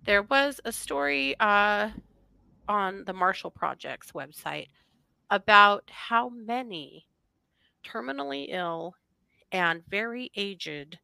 [0.05, 1.89] There was a story uh,
[2.69, 4.67] on the Marshall Project's website
[5.29, 7.05] about how many
[7.85, 8.95] terminally ill
[9.51, 10.99] and very aged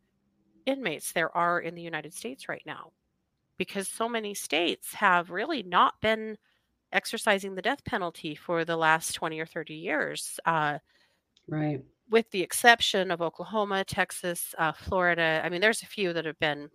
[0.65, 2.91] inmates there are in the United States right now.
[3.57, 6.37] Because so many states have really not been
[6.91, 10.39] exercising the death penalty for the last 20 or 30 years.
[10.45, 10.79] Uh,
[11.47, 11.81] right.
[12.09, 15.41] with the exception of Oklahoma, Texas, uh, Florida.
[15.43, 16.69] I mean, there's a few that have been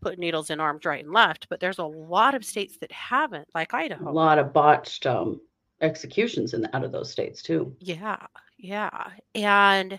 [0.00, 3.48] put needles in arms right and left, but there's a lot of states that haven't,
[3.54, 4.08] like Idaho.
[4.08, 5.40] A lot of botched um,
[5.80, 7.74] executions in out of those states too.
[7.80, 8.18] Yeah,
[8.58, 9.98] yeah, and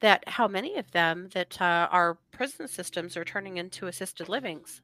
[0.00, 4.82] that how many of them that uh, our prison systems are turning into assisted livings,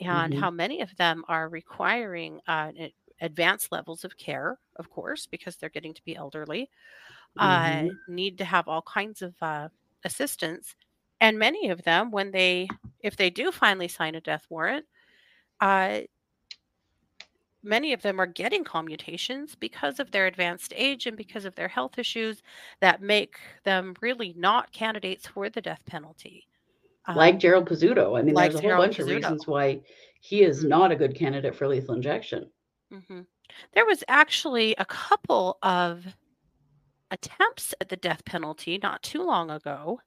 [0.00, 0.34] and Mhm.
[0.34, 2.72] how many of them are requiring uh,
[3.20, 6.70] advanced levels of care, of course, because they're getting to be elderly.
[7.38, 7.98] uh, Mhm.
[8.08, 9.68] need to have all kinds of uh,
[10.04, 10.76] assistance.
[11.20, 14.86] And many of them, when they, if they do finally sign a death warrant,
[15.60, 16.00] uh,
[17.64, 21.68] many of them are getting commutations because of their advanced age and because of their
[21.68, 22.42] health issues
[22.80, 26.48] that make them really not candidates for the death penalty.
[27.14, 28.18] like Um, Gerald Pizzuto.
[28.18, 29.82] I mean, like there's a whole Gerald bunch of reasons why
[30.20, 30.68] he is Mhm.
[30.68, 32.52] not a good candidate for lethal injection.
[32.92, 33.22] Mm-hmm.
[33.74, 36.16] There was actually a couple of
[37.10, 40.00] attempts at the death penalty not too long ago,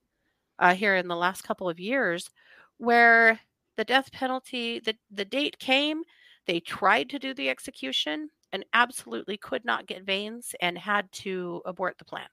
[0.60, 2.30] uh, here in the last couple of years,
[2.78, 3.40] where
[3.78, 6.04] the death penalty, the, the date came,
[6.48, 11.62] they tried to do the execution and absolutely could not get veins and had to
[11.66, 12.30] abort the plan.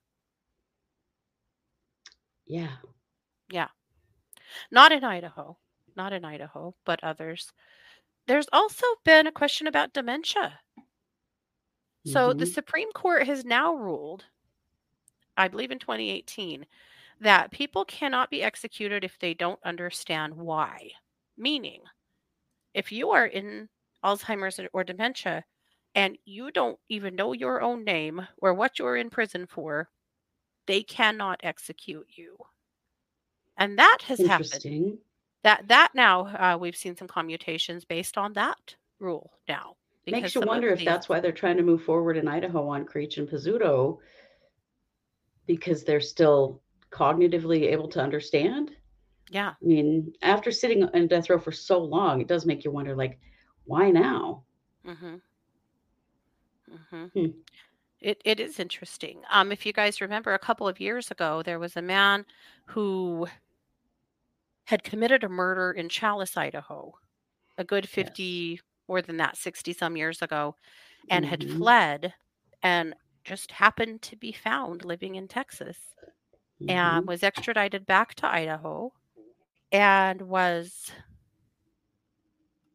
[2.46, 2.76] Yeah.
[3.50, 3.68] Yeah.
[4.70, 5.58] Not in Idaho,
[5.96, 7.50] not in Idaho, but others.
[8.26, 10.60] There's also been a question about dementia.
[12.04, 12.46] So the Mhm.
[12.46, 14.26] Supreme Court has now ruled,
[15.36, 16.66] I believe in 2018,
[17.20, 20.90] that people cannot be executed if they don't understand why.
[21.36, 21.84] Meaning,
[22.74, 23.70] if you are in
[24.04, 25.44] Alzheimer's or dementia
[25.94, 29.88] and you don't even know your own name or what you're in prison for,
[30.66, 32.36] they cannot execute you.
[33.56, 34.98] And that has happened.
[35.44, 39.76] That that now uh, we've seen some commutations based on that rule now.
[40.06, 42.84] Makes you wonder if these- that's why they're trying to move forward in Idaho on
[42.84, 43.98] Creech and Pizzuto
[45.46, 48.76] because they're still cognitively able to understand.
[49.30, 49.50] yeah.
[49.50, 52.94] I mean, after sitting in death row for so long, it does make you wonder,
[52.94, 53.18] like,
[53.64, 54.44] why now?
[54.86, 55.16] Mm-hmm.
[56.70, 57.06] Mm-hmm.
[57.14, 57.44] Hmm.
[58.00, 59.22] It it is interesting.
[59.30, 62.26] Um, if you guys remember, a couple of years ago, there was a man
[62.66, 63.26] who
[64.66, 66.92] had committed a murder in Challis, Idaho,
[67.58, 68.18] a good Yes.
[68.18, 70.56] fifty, more than that, sixty some years ago,
[71.10, 71.58] and had Mhm.
[71.58, 72.14] fled,
[72.62, 75.78] and just happened to be found living in Texas,
[76.68, 77.08] and Mhm.
[77.08, 78.92] was extradited back to Idaho,
[79.72, 80.92] and was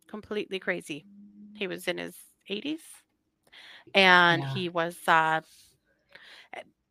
[0.09, 1.05] completely crazy.
[1.53, 2.17] He was in his
[2.49, 2.81] 80s
[3.93, 4.45] and Yeah.
[4.45, 5.41] he was uh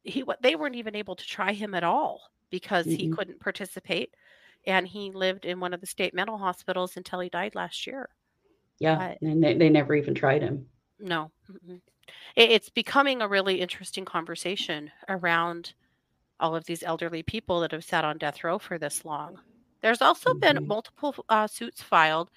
[0.03, 3.09] he they weren't even able to try him at all because he Mm-mm.
[3.09, 4.15] couldn't participate
[4.67, 8.09] and he lived in one of the state mental hospitals until he died last year.
[8.81, 10.69] Yeah, and they, they never even tried him.
[11.01, 11.33] No.
[12.37, 15.75] It, it's becoming a really interesting conversation around
[16.41, 19.41] all of these elderly people that have sat on death row for this long.
[19.83, 20.67] There's also been Mhm.
[20.67, 22.31] multiple uh, suits filed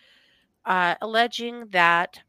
[0.66, 2.22] uh, alleging that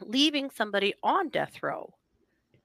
[0.00, 1.92] leaving somebody on death row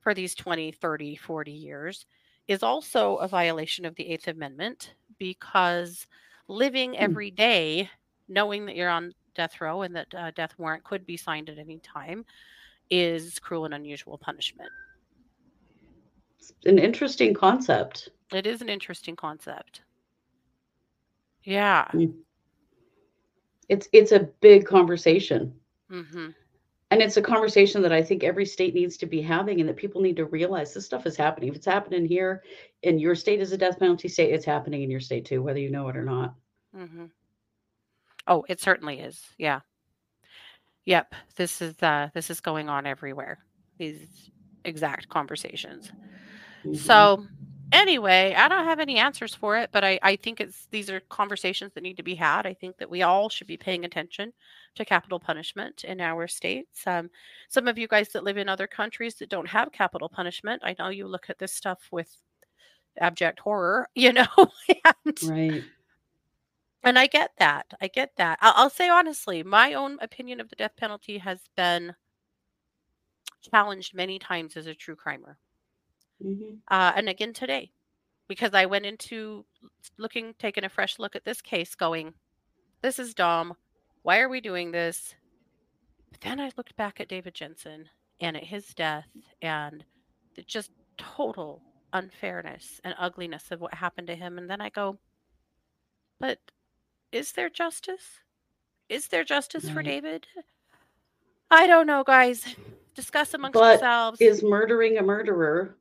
[0.02, 2.06] for these 20, 30, 40 years
[2.48, 6.08] is also a violation of the Eighth Amendment because
[6.48, 7.02] living Hmm.
[7.04, 7.90] every day
[8.28, 11.58] knowing that you're on death row and that uh, death warrant could be signed at
[11.60, 12.26] any time
[12.90, 14.70] is cruel and unusual punishment.
[16.40, 18.10] It's an interesting concept.
[18.32, 19.82] It is an interesting concept.
[21.44, 21.92] Yeah.
[23.70, 25.54] It's it's a big conversation.
[25.90, 26.30] hmm
[26.92, 29.78] and it's a conversation that I think every state needs to be having, and that
[29.78, 31.50] people need to realize this stuff is happening.
[31.50, 32.44] If it's happening here
[32.82, 35.60] in your state as a death penalty state, it's happening in your state too, whether
[35.60, 36.34] you know it or not.
[36.74, 37.06] hmm
[38.28, 39.24] Oh, it certainly is.
[39.38, 39.62] Yeah.
[40.86, 41.14] Yep.
[41.36, 43.40] This is uh this is going on everywhere.
[43.78, 44.32] These
[44.66, 45.92] exact conversations.
[46.66, 46.76] Mhm.
[46.78, 47.26] So
[47.72, 51.00] anyway, I don't have any answers for it, but I, I think it's these are
[51.02, 52.46] conversations that need to be had.
[52.46, 54.34] I think that we all should be paying attention
[54.76, 56.86] to capital punishment in our states.
[56.86, 57.10] Um,
[57.50, 60.76] some of you guys that live in other countries that don't have capital punishment, I
[60.78, 62.16] know you look at this stuff with
[63.00, 64.28] abject horror, you know,
[65.06, 65.64] and right.
[66.84, 67.74] and I get that.
[67.82, 68.40] I get that.
[68.42, 71.96] I'll, I'll say honestly, my own opinion of the death penalty has been
[73.42, 75.36] challenged many times as a true crimer.
[76.22, 77.72] Hmm Uh, and again today,
[78.28, 79.46] because I went into
[79.98, 82.14] looking, taking a fresh look at this case, going,
[82.82, 83.56] this is Dom.
[84.04, 85.16] Why are we doing this?
[86.12, 87.90] But then I looked back at David Jensen
[88.22, 89.08] and at his death
[89.42, 89.84] and
[90.36, 91.62] the just total
[91.94, 94.38] unfairness and ugliness of what happened to him.
[94.38, 95.00] And then I go,
[96.20, 96.40] but
[97.12, 98.20] is there justice?
[98.90, 100.28] Is there justice for David?
[101.52, 102.56] I don't know, guys.
[102.96, 104.22] Discuss amongst But yourselves.
[104.22, 105.76] Is murdering a murderer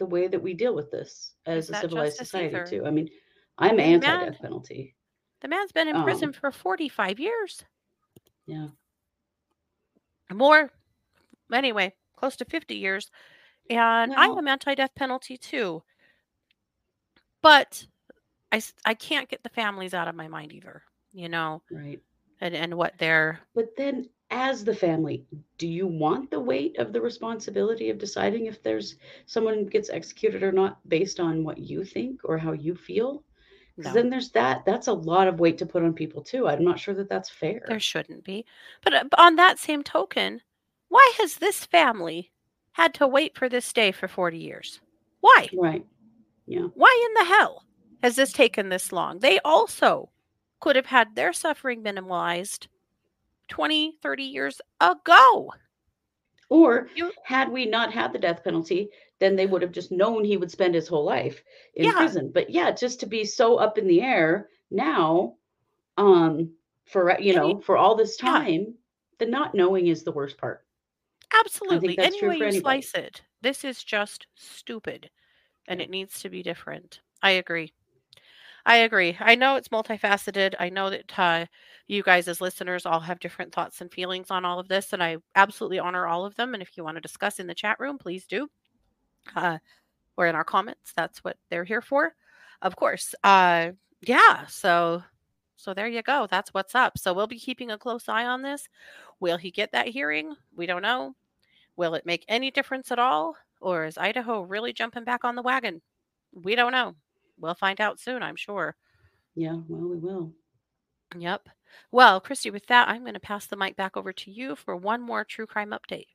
[0.00, 2.66] the way that we deal with this as a civilized society either?
[2.66, 2.84] too?
[2.84, 3.08] I mean,
[3.58, 4.96] I'm mean, anti man- death penalty.
[5.42, 7.62] the man's been in um, prison for 45 years.
[8.46, 8.68] Yeah.
[10.32, 10.70] more
[11.52, 13.10] anyway close to 50 years
[13.68, 15.82] and I am anti-death penalty too
[17.42, 17.86] but
[18.50, 20.82] I, I can't get the families out of my mind either
[21.12, 22.00] you know Right.
[22.40, 25.24] and, and what they're But then, as the family,
[25.58, 30.42] do you want the weight of the responsibility of deciding if there's someone gets executed
[30.42, 33.24] or not based on what you think or how you feel?
[33.76, 34.64] Because no then there's that.
[34.64, 36.48] That's a lot of weight to put on people too.
[36.48, 37.62] I'm not sure that that's fair.
[37.68, 38.44] there shouldn't be
[38.82, 40.40] but uh, but on that same token
[40.88, 42.30] why has this family
[42.72, 44.80] had to wait for this day for 40 years
[45.20, 45.84] why Right.
[46.46, 46.68] Yeah.
[46.74, 47.64] why in the hell
[48.02, 50.10] has this taken this long they also
[50.60, 52.66] could have had their suffering minimalized
[53.50, 55.52] 20 30 years ago
[56.48, 58.90] Or You- had we not had the death penalty,
[59.20, 61.44] then they would have just known he would spend his whole life
[61.74, 61.92] in Yeah.
[61.92, 62.32] prison.
[62.32, 65.36] But yeah, just to be so up in the air now,
[65.96, 66.52] um,
[66.86, 68.30] for you And you- know, for all this Yeah.
[68.30, 68.74] time,
[69.18, 70.66] the not knowing is the worst part.
[71.32, 71.96] Absolutely.
[71.98, 75.08] Any way you slice it, this is just stupid
[75.68, 75.84] and Yeah.
[75.84, 77.00] it needs to be different.
[77.22, 77.72] I agree.
[78.66, 79.16] I agree.
[79.20, 80.54] I know it's multifaceted.
[80.58, 81.46] I know that uh,
[81.86, 85.02] you guys, as listeners, all have different thoughts and feelings on all of this, and
[85.02, 86.54] I absolutely honor all of them.
[86.54, 88.48] And if you want to discuss in the chat room, please do.
[89.34, 89.58] Uh,
[90.16, 92.14] or in our comments, that's what they're here for.
[92.62, 93.14] Of course.
[93.24, 93.70] Uh,
[94.02, 94.46] yeah.
[94.46, 95.02] So,
[95.56, 96.26] so there you go.
[96.30, 96.98] That's what's up.
[96.98, 98.68] So we'll be keeping a close eye on this.
[99.18, 100.34] Will he get that hearing?
[100.54, 101.14] We don't know.
[101.76, 103.36] Will it make any difference at all?
[103.60, 105.82] Or is Idaho really jumping back on the wagon?
[106.32, 106.94] We don't know.
[107.40, 108.76] We'll find out soon, I'm sure.
[109.34, 110.32] Yeah, well, we will.
[111.16, 111.48] Yep.
[111.90, 114.76] Well, Christy, with that, I'm going to pass the mic back over to you for
[114.76, 116.06] one more true crime update.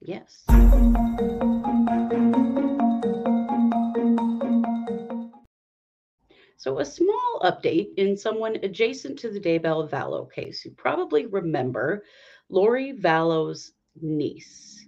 [0.00, 0.44] Yes.
[6.56, 10.64] So, a small update in someone adjacent to the Daybell Vallow case.
[10.64, 12.04] You probably remember
[12.48, 14.86] Lori Vallow's niece.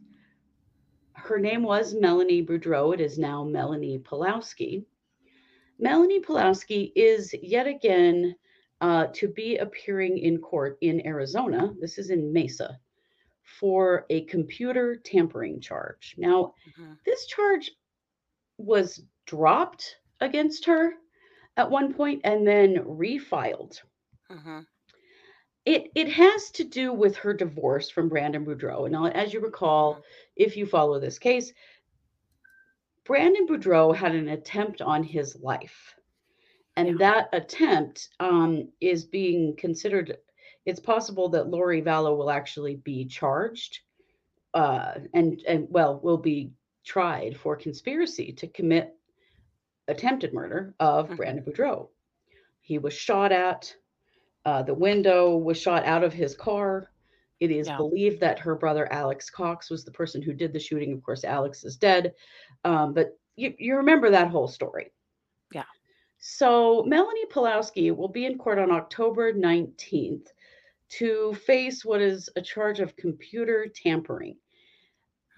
[1.14, 2.92] Her name was Melanie Boudreau.
[2.92, 4.84] It is now Melanie Pawlowski.
[5.82, 8.36] Melanie Pawlowski is yet again
[8.80, 11.74] uh, to be appearing in court in Arizona.
[11.80, 12.78] This is in Mesa
[13.42, 16.14] for a computer tampering charge.
[16.16, 16.98] Now, Mhm.
[17.04, 17.72] this charge
[18.58, 20.94] was dropped against her
[21.56, 23.82] at one point and then refiled.
[24.30, 24.64] Mhm.
[25.64, 28.88] It it has to do with her divorce from Brandon Boudreau.
[28.88, 30.04] Now, as you recall,
[30.36, 31.52] if you follow this case,
[33.04, 35.94] Brandon Boudreau had an attempt on his life.
[36.76, 36.94] And Yeah.
[36.98, 40.16] that attempt um, is being considered.
[40.64, 43.80] It's possible that Lori Vallow will actually be charged
[44.54, 46.52] uh, and, and, well, will be
[46.84, 48.94] tried for conspiracy to commit
[49.88, 51.16] attempted murder of Mhm.
[51.16, 51.88] Brandon Boudreau.
[52.60, 53.74] He was shot at.
[54.44, 56.91] Uh, the window was shot out of his car.
[57.40, 57.76] It is Yeah.
[57.76, 60.92] believed that her brother Alex Cox was the person who did the shooting.
[60.92, 62.14] Of course, Alex is dead,
[62.64, 64.92] um, but you, you remember that whole story.
[65.52, 65.64] Yeah.
[66.18, 70.28] So Melanie Pawlowski will be in court on October 19th
[70.90, 74.36] to face what is a charge of computer tampering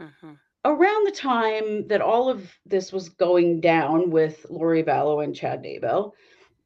[0.01, 0.38] Mhm.
[0.64, 5.62] around the time that all of this was going down with Lori Vallow and Chad
[5.62, 6.12] Daybell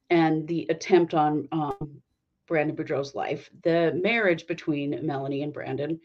[0.09, 2.01] and the attempt on um,
[2.49, 6.01] Brandon Boudreau's life, the marriage between Melanie and Brandon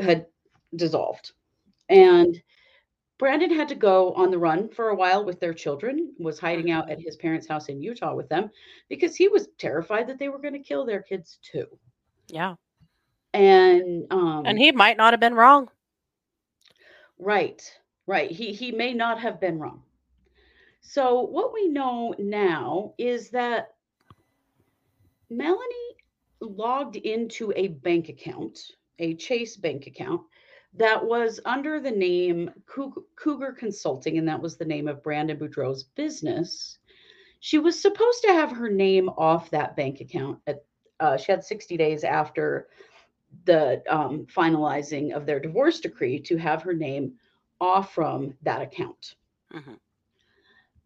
[0.00, 0.26] had
[0.76, 1.32] dissolved.
[1.90, 2.40] And
[3.18, 6.70] Brandon had to go on the run for a while with their children, was hiding
[6.70, 8.50] out at his parents' house in Utah with them
[8.88, 11.66] because he was terrified that they were going to kill their kids too.
[12.28, 12.54] Yeah.
[13.34, 15.68] And um And he might not have been wrong.
[17.18, 17.62] Right,
[18.06, 18.30] right.
[18.30, 19.82] He he may not have been wrong.
[20.80, 23.74] So what we know now is that
[25.30, 25.96] Melanie
[26.40, 28.58] logged into a bank account,
[28.98, 30.22] a Chase bank account
[30.74, 35.84] that was under the name Cougar Consulting, and that was the name of Brandon Boudreau's
[35.84, 36.78] business.
[37.40, 40.38] She was supposed to have her name off that bank account.
[40.46, 40.64] At,
[41.00, 42.68] uh, she had 60 days after
[43.44, 47.14] the um, finalizing of their divorce decree to have her name
[47.60, 49.16] off from that account.
[49.52, 49.78] Mhm.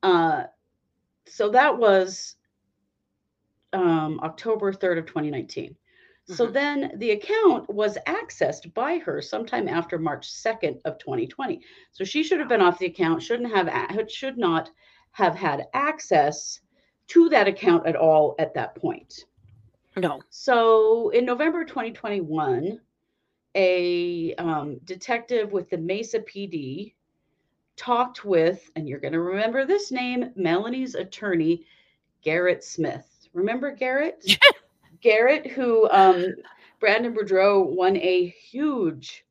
[0.03, 0.45] Uh,
[1.27, 2.37] so that was
[3.75, 5.77] um, October 3rd of 2019.
[6.27, 6.53] So Mhm.
[6.55, 11.61] then the account was accessed by her sometime after March 2nd of 2020.
[11.93, 14.71] So she should have been off the account, shouldn't have should not
[15.13, 16.61] have had access
[17.09, 19.27] to that account at all at that point.
[19.97, 20.23] No.
[20.31, 22.81] So in November 2021,
[23.55, 26.95] a um, detective with the Mesa PD
[27.77, 31.67] talked with, and you're going to remember this name, Melanie's attorney,
[32.23, 33.14] Garrett Smith.
[33.35, 34.25] Remember Garrett?
[35.03, 36.35] Garrett, who um,
[36.81, 39.25] Brandon Boudreau won a huge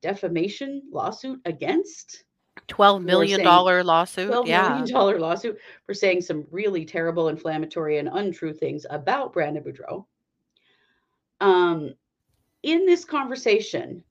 [0.00, 2.24] defamation lawsuit against.
[2.68, 4.28] $12 million lawsuit.
[4.28, 4.68] 12 yeah.
[4.68, 10.04] million dollar lawsuit for saying some really terrible, inflammatory, and untrue things about Brandon Boudreau.
[11.40, 11.94] Um,
[12.62, 14.02] in this conversation,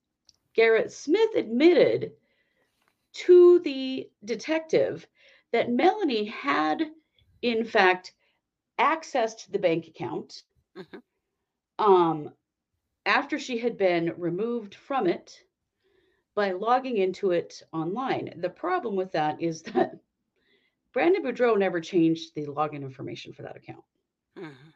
[0.54, 2.12] Garrett Smith admitted
[3.12, 5.06] to the detective
[5.52, 6.90] that Melanie had,
[7.42, 8.14] in fact,
[8.78, 10.42] accessed the bank account
[10.74, 11.00] Mhm.
[11.78, 12.30] um,
[13.06, 15.44] after she had been removed from it
[16.34, 18.32] by logging into it online.
[18.40, 20.00] The problem with that is that
[20.92, 23.84] Brandon Boudreau never changed the login information for that account.
[24.36, 24.72] Mhm.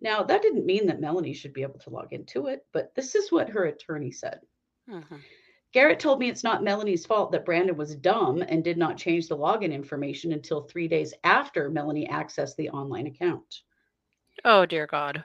[0.00, 3.14] Now, that didn't mean that Melanie should be able to log into it, but this
[3.14, 4.40] is what her attorney said.
[4.86, 5.24] Mhm.
[5.72, 9.28] Garrett told me it's not Melanie's fault that Brandon was dumb and did not change
[9.28, 13.62] the login information until three days after Melanie accessed the online account.
[14.44, 15.24] Oh, dear God.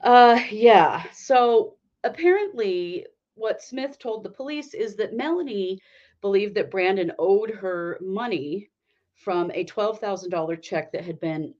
[0.00, 1.04] Uh, yeah.
[1.12, 5.80] So apparently, what Smith told the police is that Melanie
[6.22, 8.70] believed that Brandon owed her money
[9.14, 11.54] from a $12,000 check that had been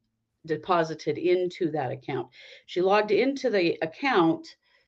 [0.47, 2.29] deposited into that account.
[2.67, 4.47] She logged into the account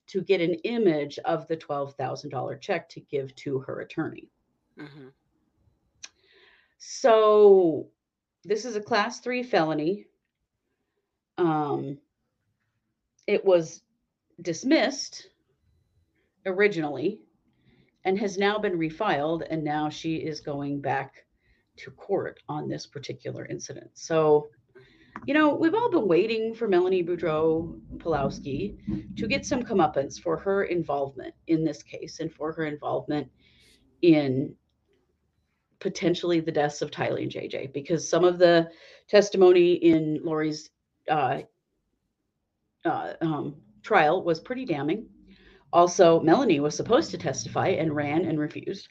[0.09, 4.31] to get an image of the $12,000 check to give to her attorney.
[4.77, 5.13] Mhm.
[6.79, 7.91] So
[8.45, 10.07] this is a class three felony.
[11.37, 11.99] Um,
[13.27, 13.83] it was
[14.41, 15.29] dismissed
[16.47, 17.21] originally
[18.05, 21.27] and has now been refiled, and now she is going back
[21.77, 23.91] to court on this particular incident.
[23.95, 24.49] So,
[25.27, 28.77] you know, we've all been waiting for Melanie Boudreau Pawlowski
[29.17, 33.29] to get some comeuppance for her involvement in this case and for her involvement
[34.03, 34.55] in
[35.81, 38.69] potentially the deaths of Tylee and JJ because some of the
[39.09, 40.71] testimony in Lori's
[41.09, 41.41] uh,
[42.85, 45.07] uh, um, trial was pretty damning.
[45.73, 48.89] Also, Melanie was supposed to testify and ran and refused.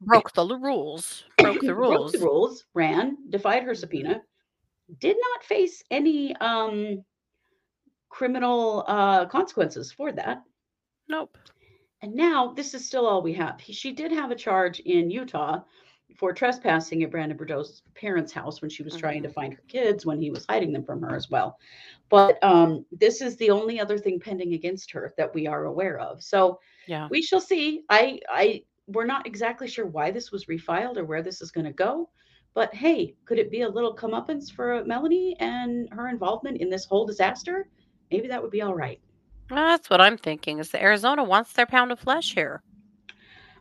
[0.00, 1.24] Broke the rules.
[1.36, 2.12] Broke the rules.
[2.12, 4.22] Broke the rules, ran, defied her subpoena,
[5.00, 7.04] did not face any um,
[8.08, 10.42] criminal uh, consequences for that.
[11.08, 11.36] Nope.
[12.02, 13.60] And now this is still all we have.
[13.60, 15.60] He, she did have a charge in Utah
[16.16, 20.06] for trespassing at Brandon Boudreau's parents' house when she was trying to find her kids
[20.06, 21.58] when he was hiding them from her as well.
[22.08, 25.98] But um, this is the only other thing pending against her that we are aware
[25.98, 26.22] of.
[26.22, 27.08] So Yeah.
[27.10, 27.82] we shall see.
[27.90, 31.66] I, I, we're not exactly sure why this was refiled or where this is going
[31.66, 32.08] to go.
[32.58, 36.84] But hey, could it be a little comeuppance for Melanie and her involvement in this
[36.84, 37.68] whole disaster?
[38.10, 38.98] Maybe that would be all right.
[39.48, 40.58] Well, that's what I'm thinking.
[40.58, 42.60] Is that Arizona wants their pound of flesh here?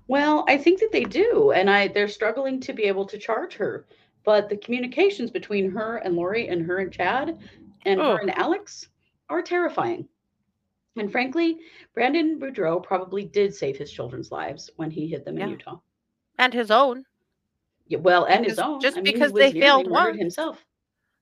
[0.07, 3.53] Well, I think that they do, and I they're struggling to be able to charge
[3.57, 3.85] her.
[4.23, 7.37] But the communications between her and Lori and her and Chad
[7.85, 8.15] and Oh.
[8.15, 8.89] her and Alex
[9.29, 10.09] are terrifying.
[10.95, 11.59] And frankly,
[11.93, 15.77] Brandon Boudreau probably did save his children's lives when he hid them in Utah.
[16.39, 17.05] And his own.
[17.89, 18.79] Well, and his Just- own.
[18.81, 20.63] just I mean, because they failed one himself.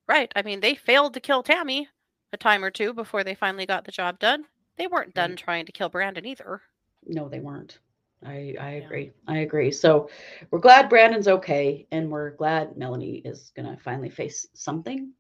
[0.08, 0.32] Right.
[0.36, 1.88] I mean, they failed to kill Tammy
[2.34, 4.46] a time or two before they finally got the job done.
[4.78, 5.40] They weren't done Right.
[5.40, 6.62] trying to kill Brandon either.
[7.06, 7.80] No, they weren't.
[8.24, 8.86] I I Yeah.
[8.86, 9.12] agree.
[9.28, 9.72] I agree.
[9.72, 10.10] So
[10.52, 15.12] we're glad Brandon's okay, and we're glad Melanie is gonna finally face something.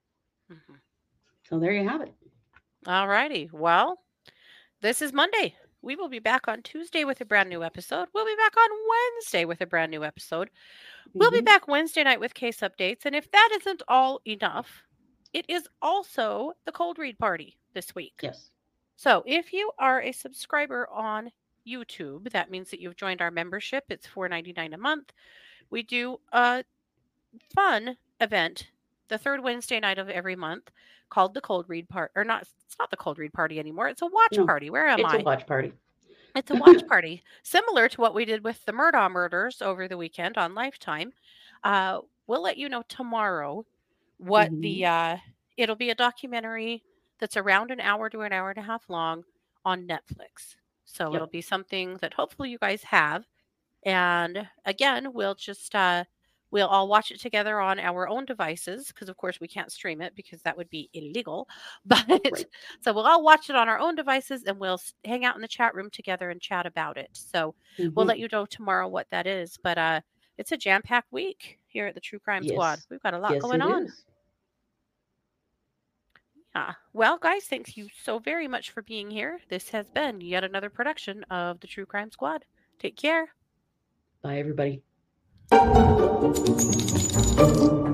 [0.51, 0.79] Mhm.
[1.43, 2.13] So there you have it.
[2.87, 3.49] All righty.
[3.51, 3.99] Well,
[4.81, 5.55] this is Monday.
[5.85, 8.09] We will be back on Tuesday with a brand new episode.
[8.11, 10.49] We'll be back on Wednesday with a brand new episode.
[11.13, 11.45] We'll be Mhm.
[11.45, 13.05] back Wednesday night with case updates.
[13.05, 14.83] And if that isn't all enough,
[15.31, 18.15] it is also the cold read party this week.
[18.23, 18.49] Yes.
[18.95, 21.31] So if you are a subscriber on
[21.67, 23.85] YouTube, that means that you've joined our membership.
[23.89, 25.13] It's $4.99 a month.
[25.69, 26.65] We do a
[27.53, 28.71] fun event
[29.07, 30.71] the third Wednesday night of every month
[31.09, 33.87] called the cold read part or not it's not the cold read party anymore.
[33.87, 34.69] It's a watch No, party.
[34.69, 35.01] Where am I?
[35.03, 35.17] It's I?
[35.17, 35.73] a watch party.
[36.35, 39.97] It's a watch party, similar to what we did with the Murdaugh murders over the
[39.97, 41.13] weekend on Lifetime.
[41.63, 43.65] Uh, we'll let you know tomorrow
[44.17, 45.17] what the uh,
[45.57, 46.83] it'll be a documentary
[47.19, 49.23] that's around an hour to an hour and a half long
[49.63, 50.55] on Netflix.
[50.85, 51.15] So Yep.
[51.15, 53.25] it'll be something that hopefully you guys have.
[53.85, 56.05] And again, we'll just uh,
[56.55, 60.01] we'll all watch it together on our own devices because of course we can't stream
[60.01, 61.49] it because that would be illegal.
[61.85, 62.45] But Right.
[62.79, 65.49] so we'll all watch it on our own devices and we'll hang out in the
[65.49, 67.09] chat room together and chat about it.
[67.11, 68.07] So we'll Mhm.
[68.07, 69.57] let you know tomorrow what that is.
[69.57, 69.99] But uh
[70.37, 72.79] it's a jam-packed week here at the True Crime Squad.
[72.89, 73.87] We've got a lot Yes, going on.
[73.87, 74.05] is.
[76.55, 76.73] Yeah.
[76.93, 79.41] Well, guys, thank you so very much for being here.
[79.49, 82.45] This has been yet another production of the True Crime Squad.
[82.79, 83.33] Take care.
[84.21, 84.81] Bye, everybody.
[85.51, 85.75] thank
[87.37, 87.84] you